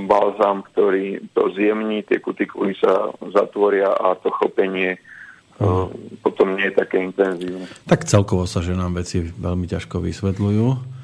[0.09, 4.97] balzám, ktorý to zjemní, tie kutikuly sa zatvoria a to chopenie
[5.61, 5.85] uh,
[6.25, 7.69] potom nie je také intenzívne.
[7.85, 10.97] Tak celkovo sa, že nám veci veľmi ťažko vysvetľujú.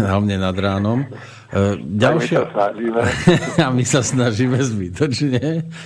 [0.00, 1.04] Hlavne nad ránom.
[1.50, 2.46] Uh, ďalšia...
[2.46, 3.00] A my sa snažíme.
[3.66, 5.42] a my sa snažíme zbytočne,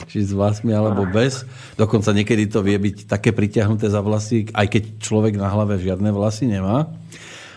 [0.06, 1.48] či s vlasmi alebo bez.
[1.80, 6.12] Dokonca niekedy to vie byť také pritiahnuté za vlasy, aj keď človek na hlave žiadne
[6.12, 6.92] vlasy nemá.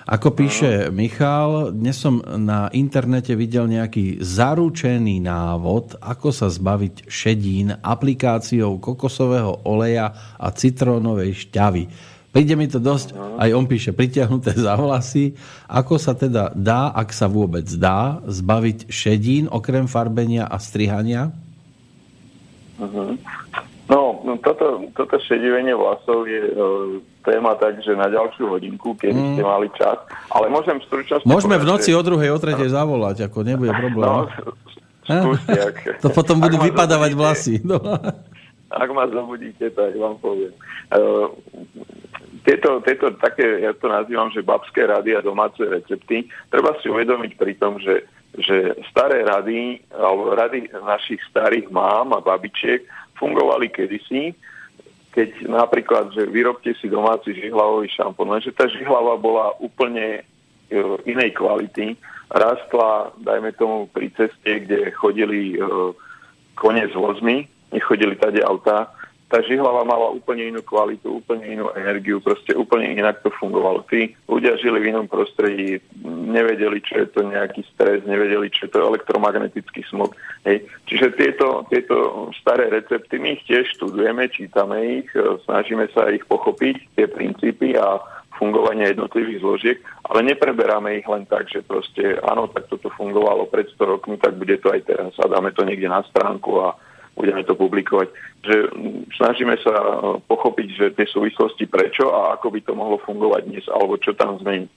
[0.04, 7.72] Ako píše Michal, dnes som na internete videl nejaký zaručený návod, ako sa zbaviť šedín
[7.80, 11.84] aplikáciou kokosového oleja a citrónovej šťavy.
[12.36, 15.40] Príde mi to dosť, aj on píše, pritiahnuté za vlasy.
[15.72, 21.32] Ako sa teda dá, ak sa vôbec dá, zbaviť šedín okrem farbenia a strihania?
[22.76, 23.16] Uh-huh.
[23.92, 29.12] No, no toto, toto šedivenie vlasov je uh, téma tak, že na ďalšiu hodinku, keď
[29.12, 29.30] mm.
[29.36, 30.00] ste mali čas.
[30.32, 31.28] Ale môžem v stručnosti...
[31.28, 31.98] Môžeme povedať, v noci že...
[32.00, 32.76] o druhej, o tretej no.
[32.80, 34.08] zavolať, ako nebude problém.
[34.08, 34.24] No,
[35.04, 35.76] skúste, ak...
[36.00, 37.56] to potom budú vypadávať vlasy.
[37.68, 37.76] No.
[38.72, 40.56] Ak ma zobudíte, tak vám poviem.
[40.88, 41.28] Uh,
[42.48, 47.32] tieto, tieto také, ja to nazývam, že babské rady a domáce recepty, treba si uvedomiť
[47.36, 48.08] pri tom, že,
[48.40, 52.88] že staré rady, alebo rady našich starých mám a babičiek
[53.18, 54.34] fungovali kedysi,
[55.14, 60.22] keď napríklad, že vyrobte si domáci žihlavový šampón, lenže tá žihlava bola úplne e,
[61.06, 61.94] inej kvality.
[62.34, 65.58] Rastla, dajme tomu, pri ceste, kde chodili e,
[66.58, 68.90] kone s vozmi, nechodili tady auta,
[69.34, 73.82] tá žihlava mala úplne inú kvalitu, úplne inú energiu, proste úplne inak to fungovalo.
[73.90, 78.78] Tí ľudia žili v inom prostredí, nevedeli, čo je to nejaký stres, nevedeli, čo je
[78.78, 80.14] to elektromagnetický smog.
[80.46, 80.70] Hej.
[80.86, 86.22] Čiže tieto, tieto staré recepty, my ich tiež študujeme, čítame ich, e, snažíme sa ich
[86.30, 88.06] pochopiť, tie princípy a
[88.38, 89.78] fungovania jednotlivých zložiek,
[90.14, 94.38] ale nepreberáme ich len tak, že proste áno, tak toto fungovalo pred 100 rokmi, tak
[94.38, 96.78] bude to aj teraz a dáme to niekde na stránku a
[97.14, 98.10] budeme to publikovať.
[98.44, 98.56] Že
[99.18, 99.88] snažíme sa e,
[100.26, 104.42] pochopiť, že tie súvislosti prečo a ako by to mohlo fungovať dnes, alebo čo tam
[104.42, 104.70] zmeniť.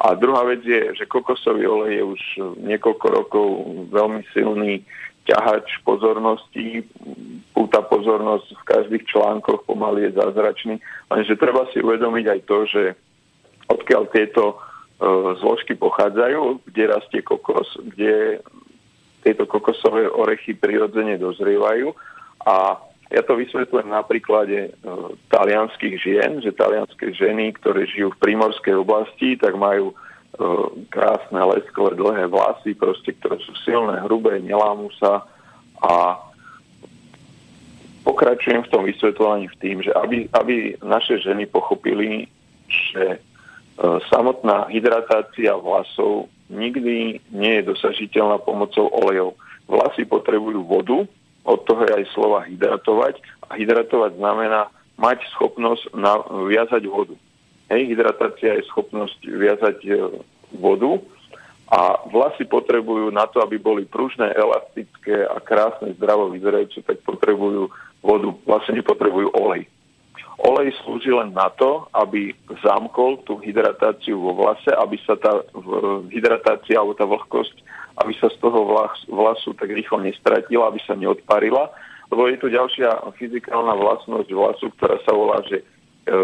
[0.00, 2.22] A druhá vec je, že kokosový olej je už
[2.64, 3.46] niekoľko rokov
[3.92, 4.80] veľmi silný
[5.28, 6.80] ťahač pozornosti,
[7.52, 10.74] púta pozornosť v každých článkoch, pomaly je zázračný,
[11.12, 12.82] lenže treba si uvedomiť aj to, že
[13.68, 18.40] odkiaľ tieto uh, zložky pochádzajú, kde rastie kokos, kde
[19.20, 21.92] tieto kokosové orechy prirodzene dozrievajú.
[22.44, 24.70] A ja to vysvetľujem na príklade e,
[25.34, 29.94] talianských žien, že talianské ženy, ktoré žijú v prímorskej oblasti, tak majú e,
[30.94, 35.26] krásne lesklé dlhé vlasy, proste, ktoré sú silné, hrubé, nelámu sa.
[35.82, 36.22] A
[38.06, 42.30] po pokračujem v tom vysvetľovaní v tým, že aby, aby naše ženy pochopili,
[42.70, 43.18] že e,
[44.06, 49.38] samotná hydratácia vlasov nikdy nie je dosažiteľná pomocou olejov.
[49.70, 51.06] Vlasy potrebujú vodu,
[51.46, 54.68] od toho je aj slova hydratovať a hydratovať znamená
[55.00, 55.94] mať schopnosť
[56.50, 57.16] viazať vodu.
[57.70, 59.90] Hej, hydratácia je schopnosť viazať e,
[60.58, 60.98] vodu
[61.70, 67.70] a vlasy potrebujú na to, aby boli pružné, elastické a krásne, zdravo vyzerajúce, tak potrebujú
[68.02, 69.70] vodu, vlastne nepotrebujú olej.
[70.40, 72.32] Olej slúži len na to, aby
[72.64, 75.44] zamkol tú hydratáciu vo vlase, aby sa tá
[76.08, 77.60] hydratácia alebo tá vlhkosť,
[78.00, 81.68] aby sa z toho vlas, vlasu tak rýchlo nestratila, aby sa neodparila.
[82.08, 85.64] Lebo je tu ďalšia fyzikálna vlastnosť vlasu, ktorá sa volá, že e,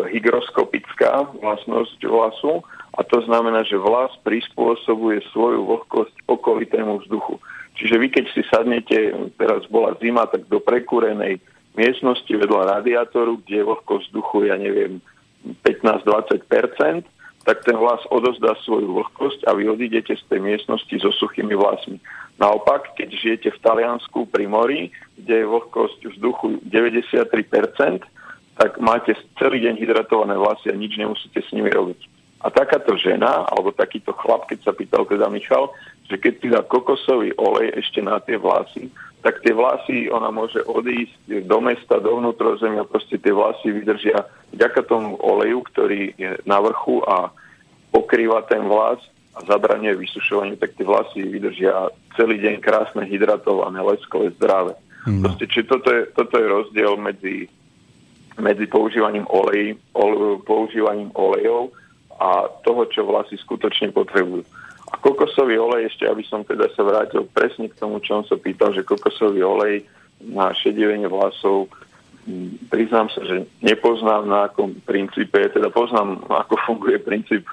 [0.09, 2.65] hygroskopická vlastnosť vlasu
[2.97, 7.37] a to znamená, že vlas prispôsobuje svoju vlhkosť okolitému vzduchu.
[7.77, 11.37] Čiže vy keď si sadnete, teraz bola zima, tak do prekúrenej
[11.77, 14.99] miestnosti vedľa radiátoru, kde je vlhkosť vzduchu, ja neviem,
[15.63, 17.07] 15-20%,
[17.47, 22.03] tak ten vlas odozdá svoju vlhkosť a vy odídete z tej miestnosti so suchými vlasmi.
[22.43, 28.03] Naopak, keď žijete v Taliansku pri mori, kde je vlhkosť vzduchu 93%,
[28.57, 32.01] tak máte celý deň hydratované vlasy a nič nemusíte s nimi robiť.
[32.45, 35.73] A takáto žena, alebo takýto chlap, keď sa pýtal teda Michal,
[36.11, 38.93] že keď si dá kokosový olej ešte na tie vlasy,
[39.27, 44.23] tak tie vlasy ona môže odísť do mesta, do vnútrozemia, proste tie vlasy vydržia
[44.55, 47.35] vďaka tomu oleju, ktorý je na vrchu a
[47.91, 49.03] pokrýva ten vlas
[49.35, 54.79] a zabraňuje vysušovanie, tak tie vlasy vydržia celý deň krásne, hydratované, leskové, zdravé.
[55.11, 55.27] No.
[55.27, 57.51] Proste, či toto je, toto je rozdiel medzi,
[58.39, 61.75] medzi používaním olej, ol, používaním olejov
[62.15, 64.47] a toho, čo vlasy skutočne potrebujú.
[65.01, 68.73] Kokosový olej, ešte aby som teda sa vrátil presne k tomu, čo on sa pýtal,
[68.73, 69.87] že kokosový olej
[70.23, 71.69] na šedivenie vlasov,
[72.69, 77.53] priznám sa, že nepoznám na akom princípe, teda poznám, ako funguje princíp e,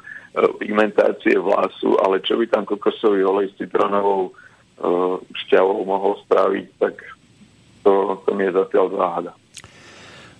[0.57, 4.31] pigmentácie vlasu, ale čo by tam kokosový olej s citronovou e,
[5.45, 6.95] šťavou mohol spraviť, tak
[7.85, 9.31] to, to mi je zatiaľ záhada.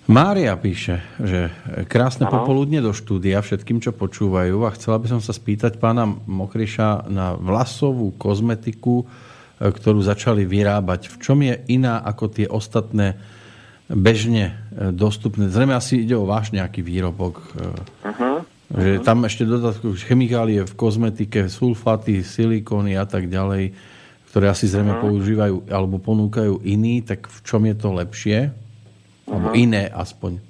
[0.04, 1.48] Mária píše, že
[1.88, 7.08] krásne popoludne do štúdia všetkým, čo počúvajú a chcela by som sa spýtať pána Mokriša
[7.08, 9.04] na vlasovú kozmetiku, e,
[9.72, 11.08] ktorú začali vyrábať.
[11.08, 13.16] V čom je iná ako tie ostatné
[13.88, 15.48] bežne e, dostupné?
[15.48, 17.40] Zrejme asi ide o váš nejaký výrobok.
[18.04, 18.44] Uh-huh.
[18.76, 23.72] Že tam ešte dodatku chemikálie v kozmetike, sulfaty, silikóny a tak ďalej,
[24.28, 25.04] ktoré asi zrejme uh-huh.
[25.08, 28.63] používajú alebo ponúkajú iní, tak v čom je to lepšie?
[29.28, 30.40] Alebo iné aspoň.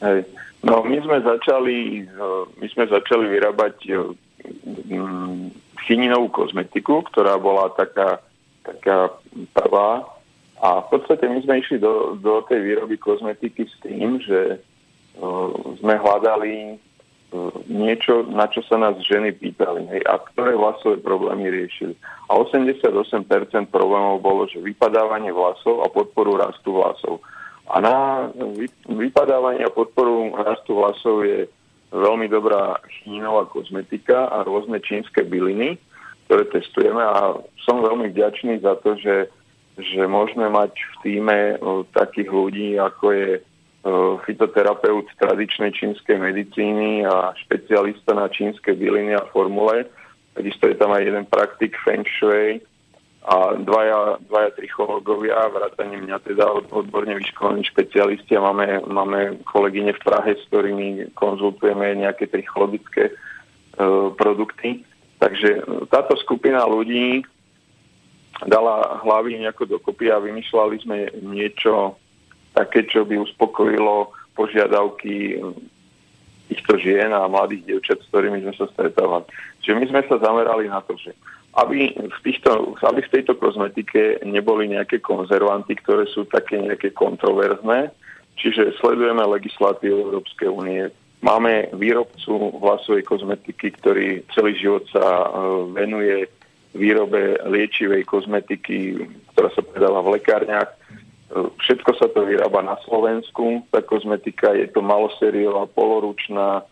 [0.00, 0.24] Hej.
[0.64, 2.08] No my sme začali,
[2.58, 3.76] my sme začali vyrábať
[5.86, 8.18] chininovú kozmetiku, ktorá bola taká,
[8.66, 9.14] taká
[9.54, 10.02] prvá.
[10.58, 15.52] A v podstate my sme išli do, do tej výroby kozmetiky s tým, že uh,
[15.78, 21.52] sme hľadali uh, niečo, na čo sa nás ženy pýtali hej, a ktoré vlasové problémy
[21.52, 21.92] riešili.
[22.32, 23.28] A 88%
[23.68, 27.20] problémov bolo, že vypadávanie vlasov a podporu rastu vlasov.
[27.66, 27.96] A na
[28.86, 31.50] vypadávanie a podporu rastu vlasov je
[31.90, 35.74] veľmi dobrá chínová kozmetika a rôzne čínske byliny,
[36.26, 37.34] ktoré testujeme a
[37.66, 39.30] som veľmi vďačný za to, že,
[39.78, 41.38] že môžeme mať v týme
[41.94, 43.30] takých ľudí, ako je
[44.26, 49.86] fitoterapeut tradičnej čínskej medicíny a špecialista na čínske byliny a formule.
[50.34, 52.58] Takisto je tam aj jeden praktik Feng Shui,
[53.26, 60.04] a dvaja, dvaja trichológovia, vrátane mňa teda odborne vyškolení špecialisti a máme, máme kolegyne v
[60.06, 63.12] Prahe, s ktorými konzultujeme nejaké trichologické e,
[64.14, 64.86] produkty.
[65.18, 65.60] Takže e,
[65.90, 67.26] táto skupina ľudí
[68.46, 71.98] dala hlavy nejako dokopy a vymýšľali sme niečo
[72.54, 75.42] také, čo by uspokojilo požiadavky
[76.46, 79.26] týchto žien a mladých dievčat, s ktorými sme sa stretávali.
[79.66, 81.10] Čiže my sme sa zamerali na to, že
[81.56, 87.88] aby v, týchto, aby v tejto kozmetike neboli nejaké konzervanty, ktoré sú také nejaké kontroverzné.
[88.36, 90.92] Čiže sledujeme legislatívu Európskej únie.
[91.24, 95.28] Máme výrobcu vlasovej kozmetiky, ktorý celý život sa e,
[95.72, 96.28] venuje
[96.76, 100.68] výrobe liečivej kozmetiky, ktorá sa predáva v lekárniach.
[100.68, 100.76] E,
[101.56, 103.64] všetko sa to vyrába na Slovensku.
[103.72, 106.64] Tá kozmetika je to malosériová, poloručná e,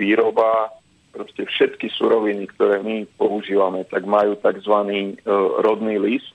[0.00, 0.72] výroba
[1.12, 4.76] proste všetky suroviny, ktoré my používame, tak majú tzv.
[4.88, 5.14] E,
[5.60, 6.32] rodný list.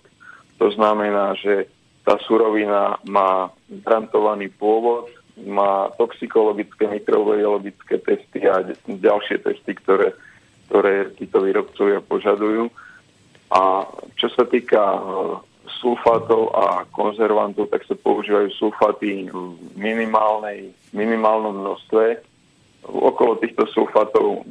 [0.62, 1.66] To znamená, že
[2.06, 3.52] tá surovina má
[3.84, 5.10] garantovaný pôvod,
[5.44, 10.14] má toxikologické, mikrobiologické testy a ďalšie testy, ktoré,
[10.70, 12.70] ktoré títo výrobcovia požadujú.
[13.54, 15.02] A čo sa týka e,
[15.82, 22.24] sulfátov a konzervantov, tak sa používajú sulfáty v minimálnej, minimálnom množstve.
[22.88, 24.48] Okolo týchto sulfátov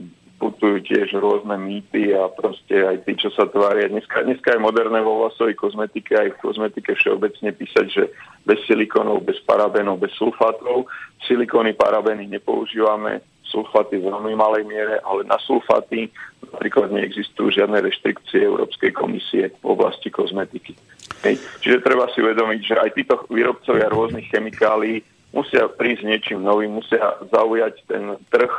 [0.56, 3.92] putujú tiež rôzne mýty a proste aj tí, čo sa tvária.
[3.92, 8.08] Dneska, dneska je moderné vo vlasovej kozmetike, aj v kozmetike všeobecne písať, že
[8.48, 10.88] bez silikónov, bez parabénov, bez sulfátov.
[11.28, 16.08] Silikóny, parabény nepoužívame, sulfáty v veľmi malej miere, ale na sulfáty
[16.40, 20.72] napríklad neexistujú žiadne reštrikcie Európskej komisie v oblasti kozmetiky.
[21.20, 21.36] Hej.
[21.60, 25.04] Čiže treba si uvedomiť, že aj títo výrobcovia rôznych chemikálií
[25.36, 28.52] musia prísť niečím novým, musia zaujať ten trh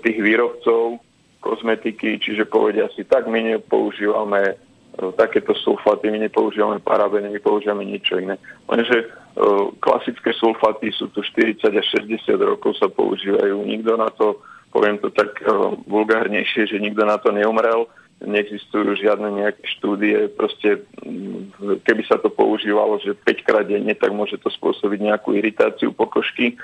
[0.00, 1.00] tých výrobcov
[1.42, 4.54] kozmetiky, čiže povedia si, tak my nepoužívame e,
[5.18, 8.38] takéto sulfaty, my nepoužívame parabény, my používame niečo iné.
[8.70, 9.06] Lenže e,
[9.82, 13.66] klasické sulfaty sú tu 40 až 60 rokov sa používajú.
[13.66, 14.38] Nikto na to,
[14.70, 15.50] poviem to tak e,
[15.90, 17.90] vulgárnejšie, že nikto na to neumrel
[18.22, 20.30] neexistujú žiadne nejaké štúdie.
[20.34, 20.86] Proste
[21.82, 26.54] keby sa to používalo, že 5 krát denne, tak môže to spôsobiť nejakú iritáciu pokožky.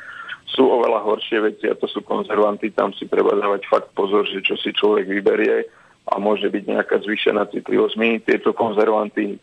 [0.48, 2.72] Sú oveľa horšie veci a to sú konzervanty.
[2.72, 5.68] Tam si treba dávať fakt pozor, že čo si človek vyberie
[6.08, 7.94] a môže byť nejaká zvýšená citlivosť.
[8.00, 9.36] My tieto konzervanty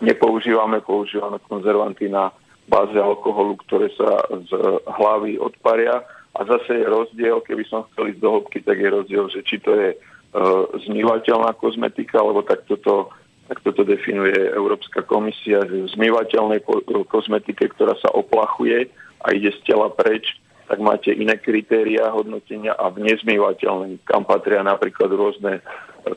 [0.00, 2.30] nepoužívame, používame konzervanty na
[2.70, 4.50] báze alkoholu, ktoré sa z
[4.86, 6.06] hlavy odparia.
[6.38, 9.58] A zase je rozdiel, keby som chcel ísť do hĺbky, tak je rozdiel, že či
[9.58, 13.10] to je uh, zmývateľná kozmetika, alebo takto to,
[13.50, 16.62] takto to definuje Európska komisia, že v zmývateľnej
[17.10, 18.86] kozmetike, ktorá sa oplachuje,
[19.20, 20.40] a ide z tela preč,
[20.70, 25.62] tak máte iné kritéria hodnotenia a v nezmývateľnej, kam patria napríklad rôzne e,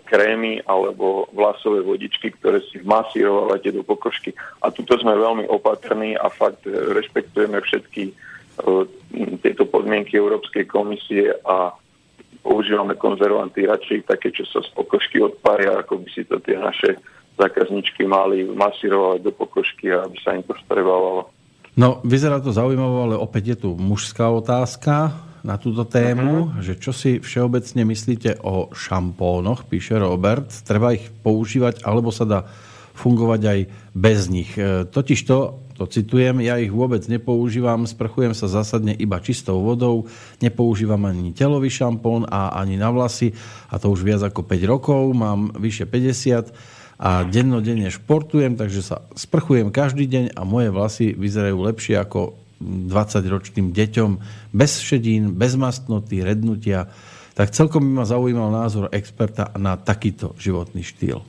[0.06, 4.38] krémy alebo vlasové vodičky, ktoré si vmasírovávate do pokožky.
[4.62, 8.86] A tuto sme veľmi opatrní a fakt e, rešpektujeme všetky uh,
[9.42, 11.74] tieto podmienky Európskej komisie a
[12.46, 17.02] používame konzervanty radšej také, čo sa z pokožky odpária, ako by si to tie naše
[17.42, 21.34] zákazničky mali masírovať do pokožky, aby sa im to strebávalo.
[21.74, 25.10] No, vyzerá to zaujímavé, ale opäť je tu mužská otázka
[25.42, 26.62] na túto tému, uh-huh.
[26.62, 30.48] že čo si všeobecne myslíte o šampónoch, píše Robert.
[30.64, 32.40] Treba ich používať, alebo sa dá
[32.94, 33.60] fungovať aj
[33.98, 34.54] bez nich.
[34.54, 40.06] E, totiž to, to citujem, ja ich vôbec nepoužívam, sprchujem sa zásadne iba čistou vodou,
[40.46, 43.34] nepoužívam ani telový šampón a ani na vlasy,
[43.74, 46.54] a to už viac ako 5 rokov, mám vyše 50
[46.98, 53.76] a dennodenne športujem, takže sa sprchujem každý deň a moje vlasy vyzerajú lepšie ako 20-ročným
[53.76, 54.12] deťom,
[54.56, 56.88] bez šedín, bez mastnoty, rednutia.
[57.34, 61.20] Tak celkom by ma zaujímal názor experta na takýto životný štýl.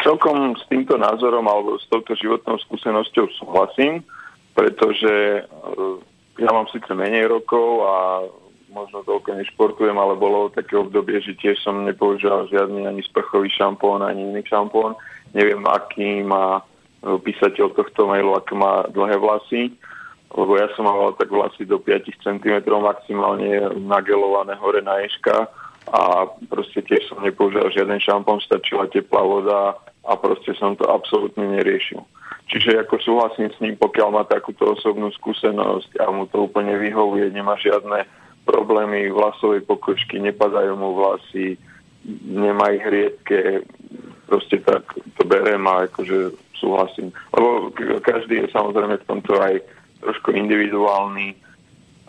[0.00, 4.04] Celkom s týmto názorom alebo s touto životnou skúsenosťou súhlasím,
[4.52, 5.98] pretože eh,
[6.40, 7.96] ja mám síce menej rokov a
[8.70, 14.02] možno toľko nešportujem, ale bolo také obdobie, že tiež som nepoužíval žiadny ani sprchový šampón,
[14.02, 14.94] ani iný šampón.
[15.34, 16.62] Neviem, aký má e,
[17.20, 19.62] písateľ tohto mailu, aké má dlhé vlasy,
[20.30, 25.50] lebo ja som mal tak vlasy do 5 cm maximálne nagelované hore na ješka
[25.90, 29.74] a proste tiež som nepoužíval žiaden šampón, stačila teplá voda
[30.06, 31.98] a proste som to absolútne neriešil.
[32.50, 37.30] Čiže ako súhlasím s ním, pokiaľ má takúto osobnú skúsenosť a mu to úplne vyhovuje,
[37.30, 38.02] nemá žiadne
[38.44, 41.58] problémy vlasovej pokožky, nepadajú mu vlasy,
[42.24, 43.64] nemá ich riedke,
[44.26, 44.86] proste tak
[45.18, 47.12] to berem a akože súhlasím.
[47.34, 49.60] Lebo každý je samozrejme v tomto aj
[50.00, 51.36] trošku individuálny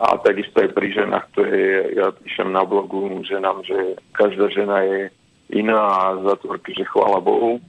[0.00, 4.82] a takisto aj pri ženách, to je, ja píšem na blogu ženám, že každá žena
[4.82, 5.12] je
[5.52, 7.60] iná a zatvorky, že chvála Bohu,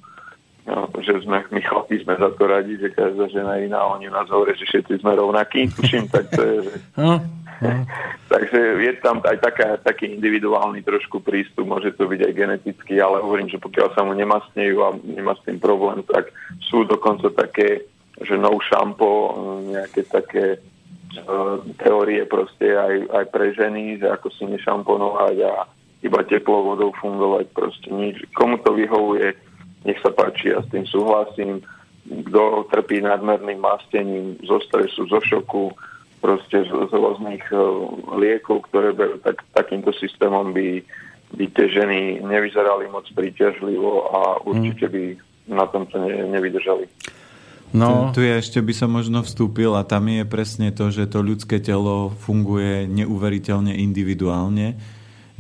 [0.68, 4.28] no, že sme, my chlapí sme za to radi, že každá žena iná oni nás
[4.32, 6.76] hovoria, že všetci sme rovnakí, tuším, tak to je, že...
[6.98, 7.20] No.
[8.34, 13.24] Takže je tam aj taká, taký individuálny trošku prístup, môže to byť aj genetický, ale
[13.24, 16.34] hovorím, že pokiaľ sa mu nemastnejú a nemá s tým problém, tak
[16.68, 17.88] sú dokonca také,
[18.20, 19.38] že no šampo,
[19.70, 25.54] nejaké také uh, teórie proste aj, aj pre ženy, že ako si nešamponovať a
[26.04, 28.28] iba teplou vodou fungovať, proste nič.
[28.36, 29.32] Komu to vyhovuje,
[29.84, 31.64] nech sa páči, ja s tým súhlasím.
[32.04, 35.72] Kto trpí nadmerným mastením zo stresu, zo šoku,
[36.20, 37.60] proste z, z rôznych uh,
[38.16, 40.84] liekov, ktoré berú, tak takýmto systémom by,
[41.36, 45.04] by tie ženy nevyzerali moc príťažlivo a určite by
[45.52, 46.88] na tomto ne, nevydržali.
[47.74, 48.14] No.
[48.14, 51.58] Tu, je ešte by som možno vstúpil a tam je presne to, že to ľudské
[51.58, 54.78] telo funguje neuveriteľne individuálne,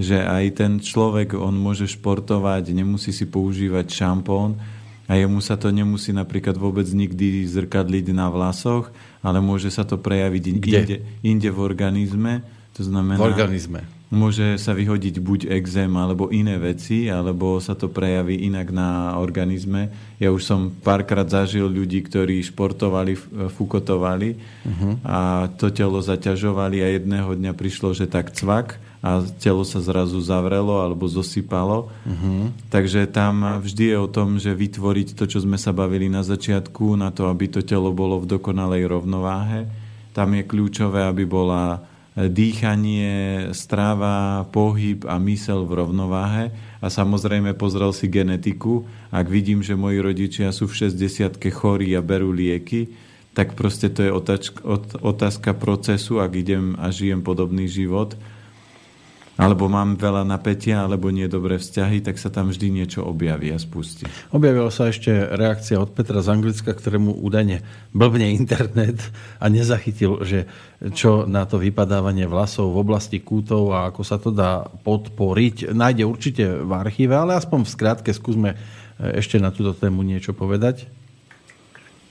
[0.03, 4.59] že aj ten človek, on môže športovať, nemusí si používať šampón
[5.07, 8.91] a jemu sa to nemusí napríklad vôbec nikdy zrkadliť na vlasoch,
[9.23, 10.81] ale môže sa to prejaviť inde,
[11.23, 12.43] inde v organizme.
[12.73, 13.85] To znamená, v organizme.
[14.13, 19.89] Môže sa vyhodiť buď exém alebo iné veci, alebo sa to prejaví inak na organizme.
[20.21, 23.17] Ja už som párkrát zažil ľudí, ktorí športovali,
[23.57, 24.93] fukotovali uh-huh.
[25.01, 30.23] a to telo zaťažovali a jedného dňa prišlo, že tak cvak a telo sa zrazu
[30.23, 31.91] zavrelo alebo zosypalo.
[31.91, 32.55] Uh-huh.
[32.71, 36.95] Takže tam vždy je o tom, že vytvoriť to, čo sme sa bavili na začiatku,
[36.95, 39.67] na to, aby to telo bolo v dokonalej rovnováhe.
[40.15, 41.83] Tam je kľúčové, aby bola
[42.13, 48.85] dýchanie, strava, pohyb a mysel v rovnováhe a samozrejme pozrel si genetiku.
[49.09, 52.93] Ak vidím, že moji rodičia sú v 60 chorí a berú lieky,
[53.33, 54.13] tak proste to je
[55.01, 58.13] otázka procesu, ak idem a žijem podobný život,
[59.33, 63.57] alebo mám veľa napätia, alebo nie dobré vzťahy, tak sa tam vždy niečo objaví a
[63.57, 64.05] spustí.
[64.29, 67.65] Objavila sa ešte reakcia od Petra z Anglicka, ktorému údajne
[67.97, 69.01] blbne internet
[69.41, 70.45] a nezachytil, že
[70.93, 75.73] čo na to vypadávanie vlasov v oblasti kútov a ako sa to dá podporiť.
[75.73, 78.53] Nájde určite v archíve, ale aspoň v skrátke skúsme
[79.01, 80.85] ešte na túto tému niečo povedať.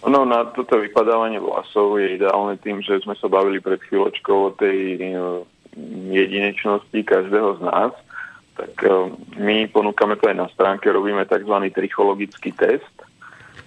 [0.03, 4.51] No, na toto vypadávanie vlasov je ideálne tým, že sme sa bavili pred chvíľočkou o
[4.59, 4.99] tej
[6.12, 7.93] jedinečnosti každého z nás,
[8.57, 8.93] tak eh,
[9.41, 11.55] my ponúkame to aj na stránke, robíme tzv.
[11.73, 12.93] trichologický test.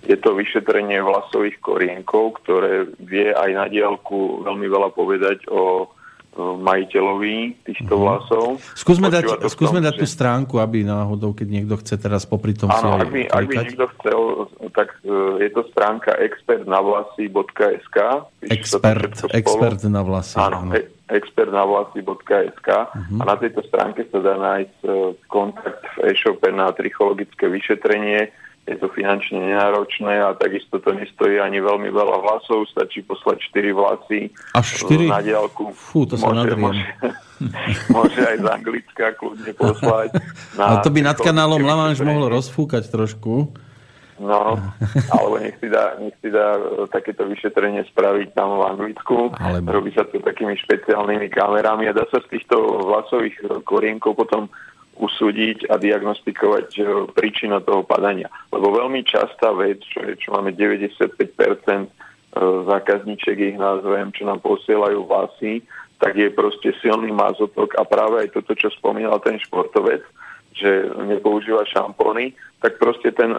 [0.06, 5.90] Je to vyšetrenie vlasových korienkov, ktoré vie aj na diálku veľmi veľa povedať o
[6.36, 8.02] majiteľovi týchto mhm.
[8.02, 8.46] vlasov.
[8.76, 12.68] Skúsme dať, skúsme tom, dať tú stránku, aby náhodou, keď niekto chce teraz popri tom
[12.72, 14.20] áno, ak by, ak by niekto chcel,
[14.76, 17.98] tak eh, je to stránka expertnavlasy.sk
[18.52, 20.36] Expert, expert na vlasy.
[20.36, 20.72] Áno, áno.
[20.76, 23.22] E- expertnavlasy.sk uh-huh.
[23.22, 24.90] a na tejto stránke sa dá nájsť e,
[25.30, 28.34] kontakt v e-shope na trichologické vyšetrenie.
[28.66, 33.78] Je to finančne nenáročné a takisto to nestojí ani veľmi veľa vlasov, stačí poslať 4
[33.78, 35.06] vlasy Až 4?
[35.06, 35.70] na diálku.
[35.78, 36.82] Fú, to sa môže, môže,
[37.96, 40.10] môže aj z Anglicka kľudne poslať.
[40.58, 43.54] Na Ale to by nad kanálom Lamanš mohlo rozfúkať trošku.
[44.16, 44.56] No,
[45.12, 49.36] alebo nech si, dá, nech si dá e, takéto vyšetrenie spraviť tam v Anglicku.
[49.36, 49.76] Alebo...
[49.76, 52.56] Robí sa to takými špeciálnymi kamerami a dá sa z týchto
[52.88, 53.36] vlasových
[53.68, 54.48] korienkov potom
[54.96, 56.82] usúdiť a diagnostikovať e,
[57.12, 58.32] príčinu toho padania.
[58.52, 61.88] Lebo veľmi častá vec, čo, je, čo máme 95% e,
[62.68, 65.64] zákazníček, ich názvem, čo nám posielajú vlasy,
[66.00, 70.04] tak je proste silný mazotok a práve aj toto, čo spomínal ten športovec,
[70.56, 73.32] že nepoužíva šampóny, tak proste ten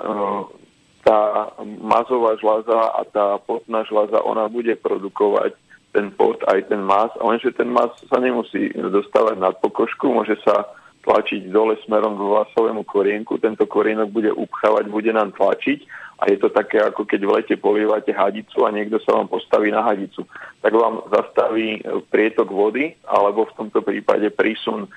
[1.06, 5.54] tá mazová žľaza a tá potná žľaza, ona bude produkovať
[5.94, 10.66] ten pot aj ten mas, lenže ten mas sa nemusí dostávať nad pokožku, môže sa
[11.06, 15.86] tlačiť dole smerom k vlasovému korienku, tento korienok bude upchávať, bude nám tlačiť
[16.18, 19.70] a je to také, ako keď v lete polievate hadicu a niekto sa vám postaví
[19.70, 20.26] na hadicu.
[20.64, 21.78] Tak vám zastaví
[22.10, 24.88] prietok vody alebo v tomto prípade prísun e,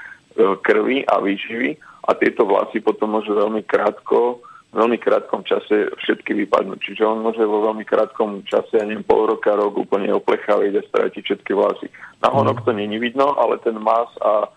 [0.66, 6.78] krvi a výživy a tieto vlasy potom môžu veľmi krátko veľmi krátkom čase všetky vypadnú.
[6.78, 10.86] Čiže on môže vo veľmi krátkom čase, ja neviem, pol roka, rok úplne oplechaviť a
[10.86, 11.90] stratiť všetky vlasy.
[12.22, 14.48] Na honok to není vidno, ale ten mas a e,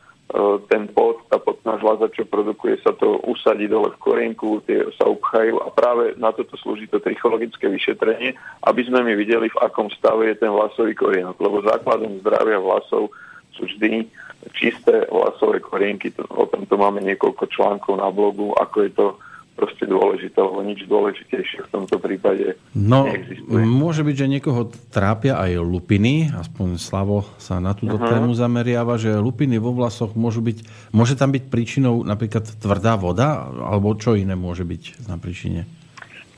[0.73, 5.05] ten pot, tá potná žľaza, čo produkuje, sa to usadí dole v korienku, tie sa
[5.05, 8.33] upchajú a práve na toto slúži to trichologické vyšetrenie,
[8.65, 11.37] aby sme mi videli, v akom stave je ten vlasový korienok.
[11.37, 13.13] Lebo základom zdravia vlasov
[13.53, 14.09] sú vždy
[14.57, 16.09] čisté vlasové korienky.
[16.33, 19.07] O tomto máme niekoľko článkov na blogu, ako je to
[19.53, 23.63] proste dôležité, lebo nič dôležitejšie v tomto prípade no, neexistuje.
[23.63, 28.09] Môže byť, že niekoho trápia aj lupiny, aspoň Slavo sa na túto uh-huh.
[28.09, 33.53] tému zameriava, že lupiny vo vlasoch môžu byť, môže tam byť príčinou napríklad tvrdá voda,
[33.53, 35.69] alebo čo iné môže byť na príčine?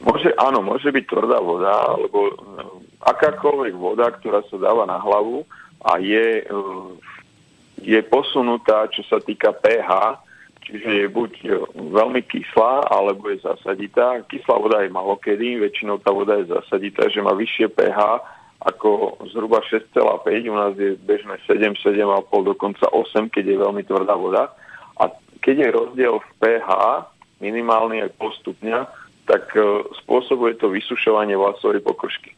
[0.04, 2.34] Môže, áno, môže byť tvrdá voda, alebo
[3.04, 5.48] akákoľvek voda, ktorá sa dáva na hlavu
[5.84, 6.44] a je,
[7.80, 10.20] je posunutá, čo sa týka pH,
[10.64, 11.32] Čiže je buď
[11.76, 14.24] veľmi kyslá, alebo je zasaditá.
[14.24, 18.00] Kyslá voda je malokedy, väčšinou tá voda je zasaditá, že má vyššie pH
[18.64, 24.16] ako zhruba 6,5, u nás je bežné 7, 7,5, dokonca 8, keď je veľmi tvrdá
[24.16, 24.56] voda.
[24.96, 25.12] A
[25.44, 26.68] keď je rozdiel v pH,
[27.44, 28.88] minimálny aj pol stupňa,
[29.28, 32.32] tak e, spôsobuje to vysušovanie vlasovej pokožky.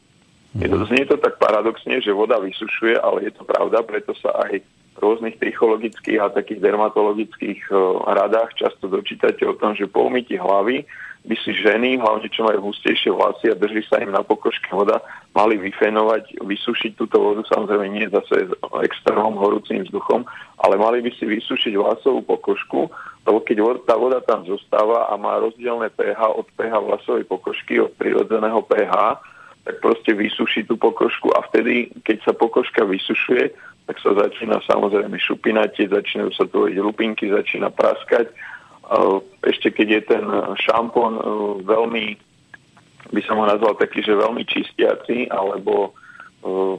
[0.56, 4.34] Je to, znie to tak paradoxne, že voda vysušuje, ale je to pravda, preto sa
[4.48, 4.64] aj
[4.98, 7.72] rôznych trichologických a takých dermatologických e,
[8.06, 10.86] radách často dočítate o tom, že po umyti hlavy
[11.26, 15.02] by si ženy, hlavne čo majú hustejšie vlasy a drží sa im na pokožke voda,
[15.34, 18.46] mali vyfenovať, vysušiť túto vodu, samozrejme nie zase
[18.86, 20.22] externom horúcim vzduchom,
[20.62, 22.86] ale mali by si vysušiť vlasovú pokožku,
[23.26, 27.90] lebo keď tá voda tam zostáva a má rozdielne pH od pH vlasovej pokožky, od
[27.98, 29.18] prirodzeného pH,
[29.66, 33.50] tak proste vysuší tú pokožku a vtedy, keď sa pokožka vysušuje,
[33.90, 38.30] tak sa začína samozrejme šupinať, začínajú sa tvoriť lupinky, začína praskať.
[39.42, 40.24] Ešte keď je ten
[40.62, 41.18] šampón
[41.66, 42.14] veľmi,
[43.10, 45.98] by som ho nazval taký, že veľmi čistiaci alebo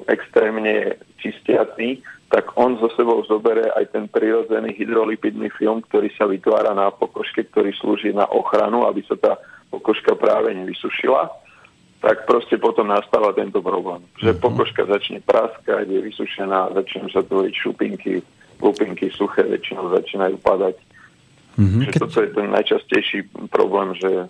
[0.08, 2.00] extrémne čistiaci,
[2.32, 7.44] tak on zo sebou zobere aj ten prirodzený hydrolipidný film, ktorý sa vytvára na pokožke,
[7.52, 9.36] ktorý slúži na ochranu, aby sa tá
[9.72, 11.47] pokožka práve nevysušila
[11.98, 14.06] tak proste potom nastáva tento problém.
[14.22, 14.44] Že uh-huh.
[14.44, 18.22] pokožka začne praskať, je vysušená, začnú sa tvoriť šupinky,
[18.62, 20.76] lupinky suché, väčšinou začínajú padať.
[21.58, 21.82] Uh-huh.
[21.90, 24.30] Že toto je ten najčastejší problém, že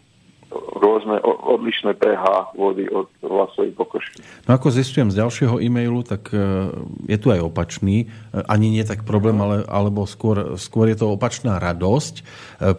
[0.80, 4.24] rôzne odlišné pH vody od vlasovej pokožky.
[4.48, 6.72] No ako zistujem z ďalšieho e-mailu, tak e,
[7.12, 11.12] je tu aj opačný, e, ani nie tak problém, ale, alebo skôr, skôr je to
[11.12, 12.16] opačná radosť.
[12.16, 12.24] E,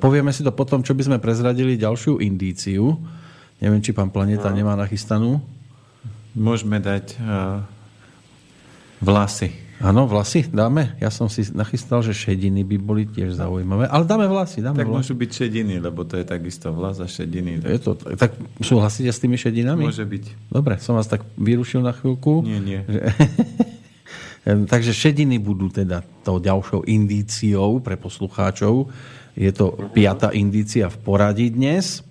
[0.01, 2.97] povieme si to potom, čo by sme prezradili ďalšiu indíciu.
[3.59, 4.57] Neviem, či pán Planeta no.
[4.57, 5.43] nemá nachystanú.
[6.39, 7.67] Môžeme dať uh,
[9.03, 9.51] vlasy.
[9.79, 10.99] Áno, vlasy dáme.
[10.99, 13.87] Ja som si nachystal, že šediny by boli tiež zaujímavé.
[13.87, 14.59] Ale dáme vlasy.
[14.59, 14.99] Dáme tak vlasy.
[15.07, 17.63] môžu byť šediny, lebo to je takisto vlas a šediny.
[17.63, 19.87] Je to, tak súhlasíte s tými šedinami?
[19.87, 20.51] Môže byť.
[20.51, 22.43] Dobre, som vás tak vyrušil na chvíľku.
[22.43, 22.81] Nie, nie.
[22.91, 23.01] Že...
[24.73, 28.91] Takže šediny budú teda tou ďalšou indíciou pre poslucháčov.
[29.39, 32.03] Je to piata indícia v poradí dnes.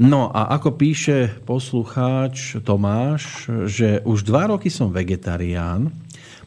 [0.00, 5.92] No a ako píše poslucháč Tomáš, že už dva roky som vegetarián,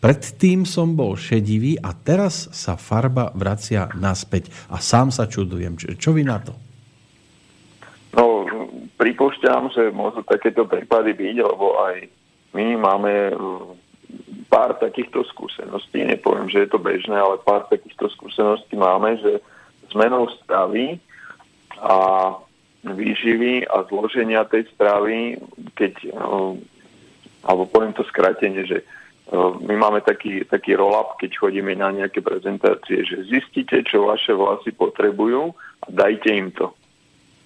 [0.02, 5.78] predtým som bol šedivý a teraz sa farba vracia naspäť a sám sa čudujem.
[5.78, 6.58] Čo vy na to?
[8.18, 8.50] No,
[8.98, 12.10] pripúšťam, že môžu takéto prípady byť, lebo aj
[12.58, 13.70] my máme mm,
[14.50, 19.46] pár takýchto skúseností, nepoviem, že je to bežné, ale pár takýchto skúseností máme, že
[19.94, 20.98] zmenou stravy
[21.78, 21.94] a
[22.84, 25.40] výživy a zloženia tej stravy,
[25.80, 26.52] keď, eh,
[27.48, 32.20] alebo poviem to skratenie, že eh, my máme taký, taký roll-up, keď chodíme na nejaké
[32.20, 36.76] prezentácie, že zistite, čo vaše vlasy potrebujú a dajte im to.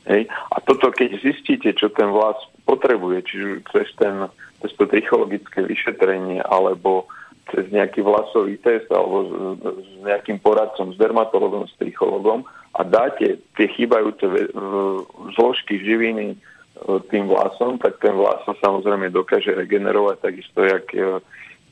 [0.08, 0.32] Hej.
[0.32, 4.32] A toto, keď zistíte, čo ten vlas potrebuje, čiže cez, ten,
[4.64, 7.12] cez to trichologické vyšetrenie alebo
[7.54, 9.32] cez nejaký vlasový test alebo s,
[9.64, 12.44] s nejakým poradcom, s dermatologom, s trichologom,
[12.78, 14.54] a dáte tie chýbajúce
[15.34, 16.38] zložky živiny e,
[17.10, 21.18] tým vlasom, tak ten vlas sa samozrejme dokáže regenerovať takisto, jak e,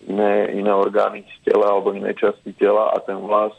[0.09, 3.53] iné, iné orgány z tela alebo iné časti tela a ten vlas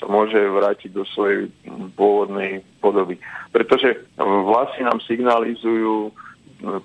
[0.00, 1.52] sa môže vrátiť do svojej
[1.92, 3.20] pôvodnej podoby.
[3.52, 6.16] Pretože vlasy nám signalizujú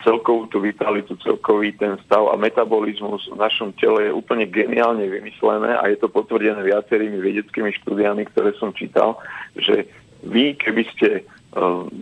[0.04, 5.76] celkovú tú vitalitu, celkový ten stav a metabolizmus v našom tele je úplne geniálne vymyslené
[5.76, 9.20] a je to potvrdené viacerými vedeckými štúdiami, ktoré som čítal,
[9.60, 9.84] že
[10.24, 11.22] vy, keby ste e,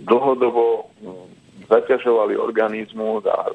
[0.05, 0.81] dlhodobo e,
[1.65, 3.51] zaťažovali organizmus a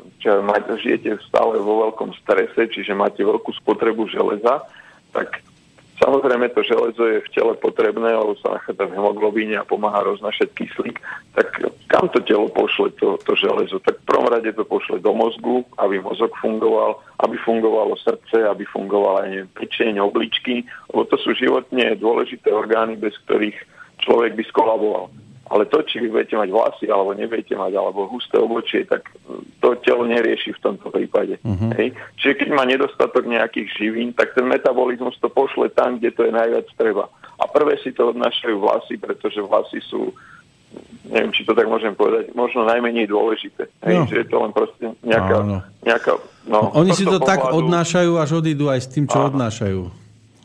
[0.83, 4.67] žijete stále vo veľkom strese, čiže máte veľkú spotrebu železa,
[5.15, 5.41] tak
[5.99, 10.55] Samozrejme, to železo je v tele potrebné, lebo sa nachádza v hemoglobíne a pomáha roznašať
[10.55, 11.03] kyslík.
[11.35, 11.59] Tak
[11.91, 13.83] kam to telo pošle to, to železo?
[13.83, 18.63] Tak v prvom rade to pošle do mozgu, aby mozog fungoval, aby fungovalo srdce, aby
[18.71, 20.63] fungovala aj pečeň, obličky,
[20.95, 23.59] lebo to sú životne dôležité orgány, bez ktorých
[23.99, 25.11] človek by skolaboval.
[25.49, 29.09] Ale to, či vy budete mať vlasy, alebo nebudete mať, alebo husté obočie, tak
[29.65, 31.41] to telo nerieši v tomto prípade.
[31.41, 31.73] Uh-huh.
[31.77, 31.97] Hej.
[32.21, 36.33] Čiže keď má nedostatok nejakých živín, tak ten metabolizmus to pošle tam, kde to je
[36.33, 37.09] najviac treba.
[37.41, 40.13] A prvé si to odnášajú vlasy, pretože vlasy sú
[41.09, 43.73] neviem, či to tak môžem povedať, možno najmenej dôležité.
[43.89, 44.05] Hej, no.
[44.05, 45.37] že je to len proste nejaká...
[45.41, 45.59] no.
[45.81, 46.13] nejaká
[46.45, 47.29] no, Oni si to pohľadu...
[47.29, 49.33] tak odnášajú, až odídu aj s tým, čo Áno.
[49.33, 49.81] odnášajú.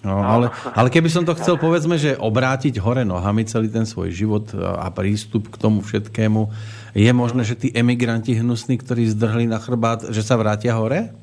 [0.03, 4.11] No, ale, ale keby som to chcel, povedzme, že obrátiť hore nohami celý ten svoj
[4.11, 6.51] život a prístup k tomu všetkému,
[6.91, 11.15] je možné, že tí emigranti hnusní, ktorí zdrhli na chrbát, že sa vrátia hore?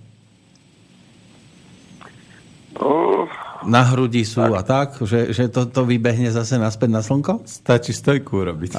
[3.64, 4.56] na hrudi sú tak.
[4.56, 7.44] a tak, že, že to, to vybehne zase naspäť na slnko?
[7.44, 8.72] Stačí stojku urobiť.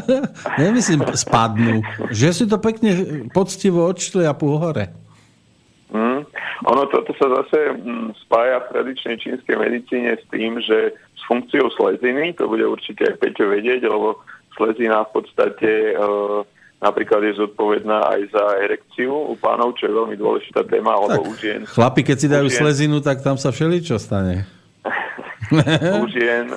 [0.60, 1.80] Nemyslím, spadnú.
[2.12, 2.90] Že si to pekne
[3.32, 5.07] poctivo odšli a hore.
[5.88, 6.20] Mm.
[6.68, 11.72] Ono toto sa zase mm, spája v tradičnej čínskej medicíne s tým, že s funkciou
[11.72, 14.20] sleziny, to bude určite aj Peťo vedieť, lebo
[14.52, 16.04] slezina v podstate e,
[16.84, 21.30] napríklad je zodpovedná aj za erekciu u pánov, čo je veľmi dôležitá téma, alebo tak,
[21.30, 21.60] u žien.
[21.64, 24.44] Chlapi, keď si dajú žien, slezinu, tak tam sa všeličo stane.
[26.04, 26.52] u žien,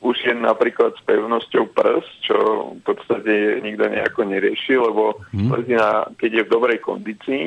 [0.00, 2.36] u žien napríklad s pevnosťou prs, čo
[2.76, 5.52] v podstate nikto nejako nerieši, lebo hmm.
[5.52, 7.44] slezina, keď je v dobrej kondícii,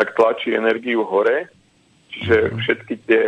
[0.00, 1.52] tak tlačí energiu hore.
[2.10, 2.56] Čiže mhm.
[2.64, 3.24] všetky tie,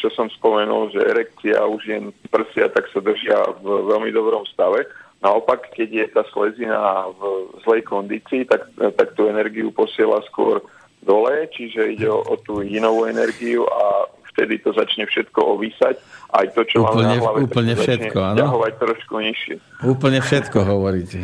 [0.00, 4.86] čo som spomenul, že erekcia už jen prsia, tak sa držia v veľmi dobrom stave.
[5.20, 10.62] Naopak, keď je tá slezina v zlej kondícii, tak, tak tú energiu posiela skôr
[11.04, 15.96] dole, čiže ide o, o tú inovú energiu a vtedy to začne všetko ovísať.
[16.32, 18.38] Aj to, čo úplne, máme na hlave, úplne tak všetko, áno?
[18.44, 19.54] ťahovať trošku nižšie.
[19.88, 21.20] Úplne všetko hovoríte.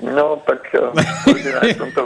[0.00, 2.00] No, tak eh, je tomto,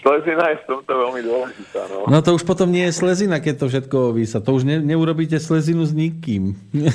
[0.00, 1.80] slezina je v tomto veľmi dôležitá.
[1.90, 1.98] No.
[2.06, 4.38] No to už potom nie je slezina, keď to všetko ovísa.
[4.42, 6.54] To už ne, neurobíte slezinu s nikým.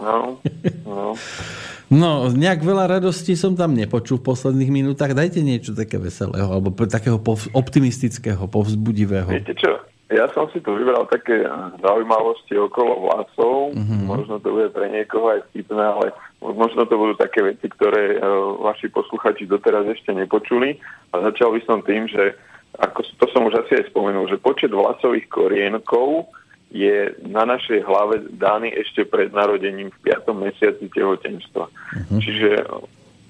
[0.00, 0.40] No,
[0.88, 1.12] no.
[1.90, 5.12] No, nejak veľa radosti som tam nepočul v posledných minútach.
[5.12, 9.28] Dajte niečo také veselého, alebo takého pov- optimistického, povzbudivého.
[9.28, 9.76] Viete čo?
[10.10, 11.46] Ja som si tu vybral také
[11.84, 13.76] zaujímavosti okolo vlasov.
[13.76, 14.00] Mm-hmm.
[14.06, 16.06] Možno to bude pre niekoho aj vtipné, ale
[16.40, 20.80] možno to budú také veci, ktoré uh, vaši posluchači doteraz ešte nepočuli.
[21.12, 22.36] A začal by som tým, že
[22.80, 26.32] ako to som už asi aj spomenul, že počet vlasových korienkov
[26.70, 30.30] je na našej hlave daný ešte pred narodením v 5.
[30.38, 31.66] mesiaci tehotenstva.
[31.66, 32.20] Uh-huh.
[32.22, 32.62] Čiže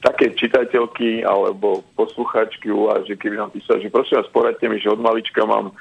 [0.01, 4.81] také čitateľky alebo posluchačky u vás, že keby nám písali, že prosím vás, poradte mi,
[4.81, 5.73] že od malička mám e,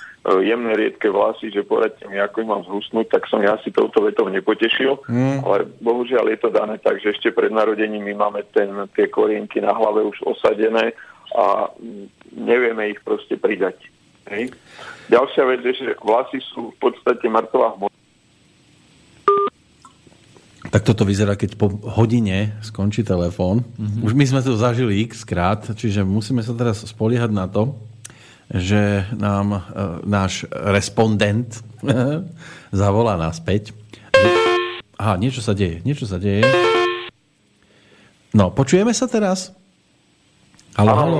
[0.43, 4.03] jemné riedke vlasy, že poradte mi, ako ich mám zhusnúť, tak som ja si touto
[4.03, 4.99] vetou nepotešil.
[5.07, 5.39] Mm.
[5.47, 9.63] Ale bohužiaľ je to dané tak, že ešte pred narodením my máme ten, tie korienky
[9.63, 10.91] na hlave už osadené
[11.31, 11.71] a
[12.35, 13.79] nevieme ich proste pridať.
[14.29, 14.51] Hej.
[15.09, 17.98] Ďalšia vec je, že vlasy sú v podstate mŕtvá hmota.
[20.69, 23.65] Tak toto vyzerá, keď po hodine skončí telefón.
[23.65, 24.05] Mm-hmm.
[24.05, 27.73] Už my sme to zažili x krát, čiže musíme sa teraz spoliehať na to,
[28.53, 29.59] že nám e,
[30.05, 31.57] náš respondent
[32.69, 33.73] zavolá naspäť.
[34.99, 36.45] Aha, niečo sa deje, niečo sa deje.
[38.29, 39.49] No, počujeme sa teraz?
[40.79, 41.19] Halo, halo.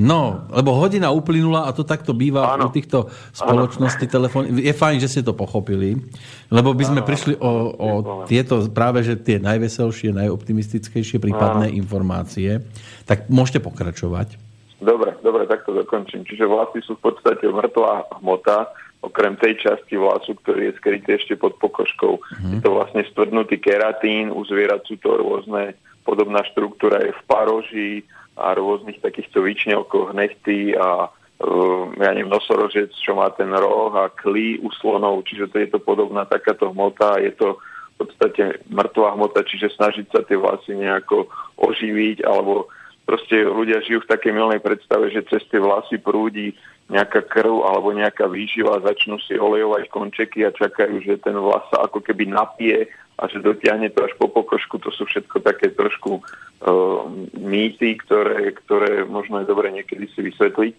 [0.00, 2.68] No, lebo hodina uplynula a to takto býva ano.
[2.68, 4.48] u týchto spoločností telefón.
[4.56, 6.00] Je fajn, že ste to pochopili,
[6.48, 7.08] lebo by sme ano.
[7.08, 7.88] prišli o, o
[8.24, 11.76] tieto práve, že tie najveselšie, najoptimistickejšie prípadné ano.
[11.76, 12.64] informácie.
[13.04, 14.40] Tak môžete pokračovať.
[14.80, 16.24] Dobre, dobre, tak to dokončím.
[16.24, 18.72] Čiže vlasy sú v podstate mŕtvá hmota,
[19.04, 22.20] okrem tej časti vlasu, ktorý je skrytý ešte pod pokožkou.
[22.20, 22.52] Hmm.
[22.56, 27.92] Je to vlastne stvrdnutý keratín, u zvierat sú to rôzne, podobná štruktúra je v paroži,
[28.40, 34.08] a rôznych takýchto vyčňovkoch nechty a uh, ja neviem, nosorožec, čo má ten roh a
[34.08, 37.60] klí u slonov, čiže to je to podobná takáto hmota, je to
[38.00, 41.28] v podstate mŕtvá hmota, čiže snažiť sa tie vlasy nejako
[41.60, 42.72] oživiť, alebo
[43.04, 46.56] proste ľudia žijú v takej milnej predstave, že cez tie vlasy prúdi
[46.90, 51.86] nejaká krv alebo nejaká výživa, začnú si olejovať končeky a čakajú, že ten vlas sa
[51.86, 52.90] ako keby napije
[53.20, 57.04] a že dotiahne to až po pokožku, to sú všetko také trošku uh,
[57.36, 60.74] mýty, ktoré, ktoré možno je dobre niekedy si vysvetliť.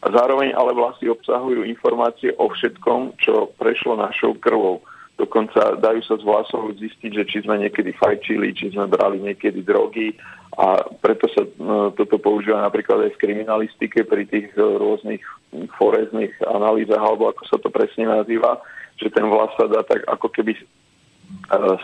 [0.00, 4.80] A zároveň ale vlasy obsahujú informácie o všetkom, čo prešlo našou krvou.
[5.20, 9.60] Dokonca dajú sa z vlasov zistiť, že či sme niekedy fajčili, či sme brali niekedy
[9.60, 10.16] drogy
[10.56, 15.26] a preto sa uh, toto používa napríklad aj v kriminalistike pri tých uh, rôznych
[15.74, 18.62] forezných analýzach, alebo ako sa to presne nazýva,
[18.94, 20.79] že ten vlas sa dá tak ako keby E,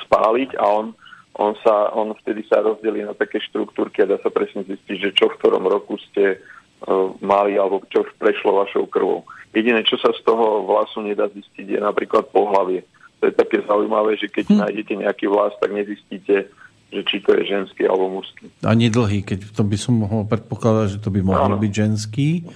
[0.07, 0.87] spáliť a on,
[1.35, 5.11] on, sa, on vtedy sa rozdelí na také štruktúrky a dá sa presne zistiť, že
[5.17, 9.27] čo v ktorom roku ste uh, mali alebo čo prešlo vašou krvou.
[9.51, 12.85] Jediné, čo sa z toho vlasu nedá zistiť, je napríklad pohlavie.
[13.25, 14.59] To je také zaujímavé, že keď hm.
[14.63, 16.53] nájdete nejaký vlas, tak nezistíte,
[16.93, 18.47] že či to je ženský alebo mužský.
[18.63, 22.47] Ani dlhý, keď to by som mohol predpokladať, že to by mohol byť ženský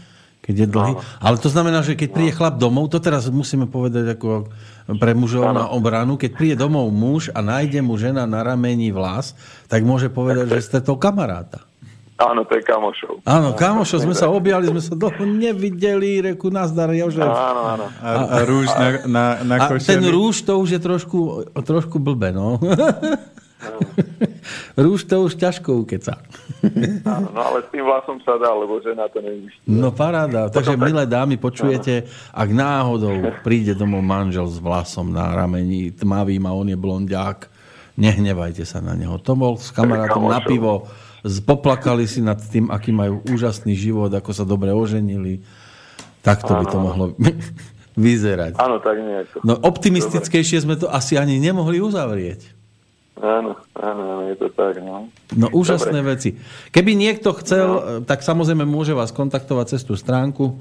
[0.41, 0.93] keď je dlhý.
[0.97, 1.05] No.
[1.21, 4.51] Ale to znamená, že keď príde chlap domov, to teraz musíme povedať ako
[4.99, 9.35] pre mužov na obranu, keď príde domov muž a nájde mu žena na rameni vlas,
[9.67, 11.67] tak môže povedať, že ste to kamaráta.
[12.21, 13.25] Áno, to je kamošov.
[13.25, 17.25] Áno, kamošov, sme sa objali, sme sa dlho nevideli, reku nazdar, Jožef.
[17.25, 17.87] Áno, áno.
[18.05, 22.29] A, a rúž na, na, na A ten rúž to už je trošku, trošku blbe,
[22.29, 22.61] no.
[24.75, 26.21] Rúž to už ťažko ukeca.
[27.05, 29.65] Áno, no ale s tým vlasom sa dá, lebo žena to nevyští.
[29.67, 30.53] No paráda.
[30.53, 30.85] Takže, tak...
[30.85, 36.69] milé dámy, počujete, ak náhodou príde domov manžel s vlasom na rameni tmavým a on
[36.69, 37.39] je blondiák,
[37.97, 39.17] nehnevajte sa na neho.
[39.21, 40.89] To bol s kamarátom na pivo,
[41.45, 45.45] poplakali si nad tým, aký majú úžasný život, ako sa dobre oženili.
[46.21, 47.05] Takto by to mohlo
[47.97, 48.57] vyzerať.
[48.61, 49.45] Áno, tak nejako.
[49.45, 52.60] No optimistickejšie sme to asi ani nemohli uzavrieť.
[53.21, 54.81] Áno, áno, áno, je to tak.
[54.81, 56.17] No, no úžasné Dobre.
[56.17, 56.31] veci.
[56.73, 57.81] Keby niekto chcel, no.
[58.09, 60.57] tak samozrejme môže vás kontaktovať cez tú stránku.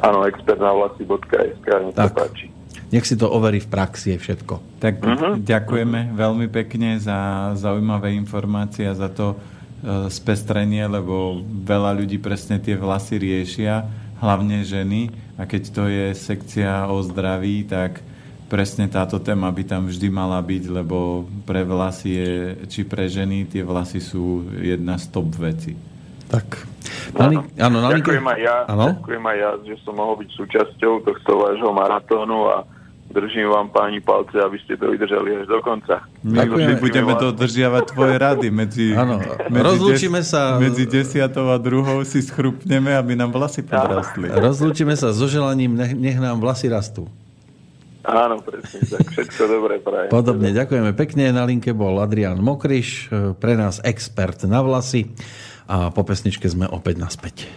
[0.00, 2.16] Áno, expertnavlasy.sk, nech tak.
[2.16, 2.48] sa páči.
[2.90, 4.80] Nech si to overí v praxi, je všetko.
[4.80, 5.34] Tak uh-huh.
[5.40, 12.62] ďakujeme veľmi pekne za zaujímavé informácie a za to uh, spestrenie, lebo veľa ľudí presne
[12.62, 13.84] tie vlasy riešia,
[14.22, 15.10] hlavne ženy.
[15.34, 17.98] A keď to je sekcia o zdraví, tak
[18.48, 22.32] presne táto téma by tam vždy mala byť, lebo pre vlasy je,
[22.68, 25.74] či pre ženy tie vlasy sú jedna z top veci.
[26.28, 26.46] Tak.
[27.14, 28.96] Áno, áno, ďakujem, aj ja, áno?
[28.96, 32.56] ďakujem aj ja, že som mohol byť súčasťou tohto vášho maratónu a
[33.12, 36.02] držím vám páni palce, aby ste to vydržali až do konca.
[36.24, 38.48] My, my budeme dodržiavať tvoje rady.
[38.50, 40.58] Medzi, ano, medzi rozlúčime des, sa...
[40.58, 44.32] Medzi desiatou a druhou si schrupneme, aby nám vlasy podrastli.
[44.32, 47.06] Rozlúčime sa so želaním, nech, nech nám vlasy rastú.
[48.04, 50.12] Áno, presne, tak všetko dobré prajem.
[50.12, 51.32] Podobne, ďakujeme pekne.
[51.32, 53.08] Na linke bol Adrián Mokriš,
[53.40, 55.10] pre nás expert na vlasy
[55.64, 57.48] a po pesničke sme opäť naspäť.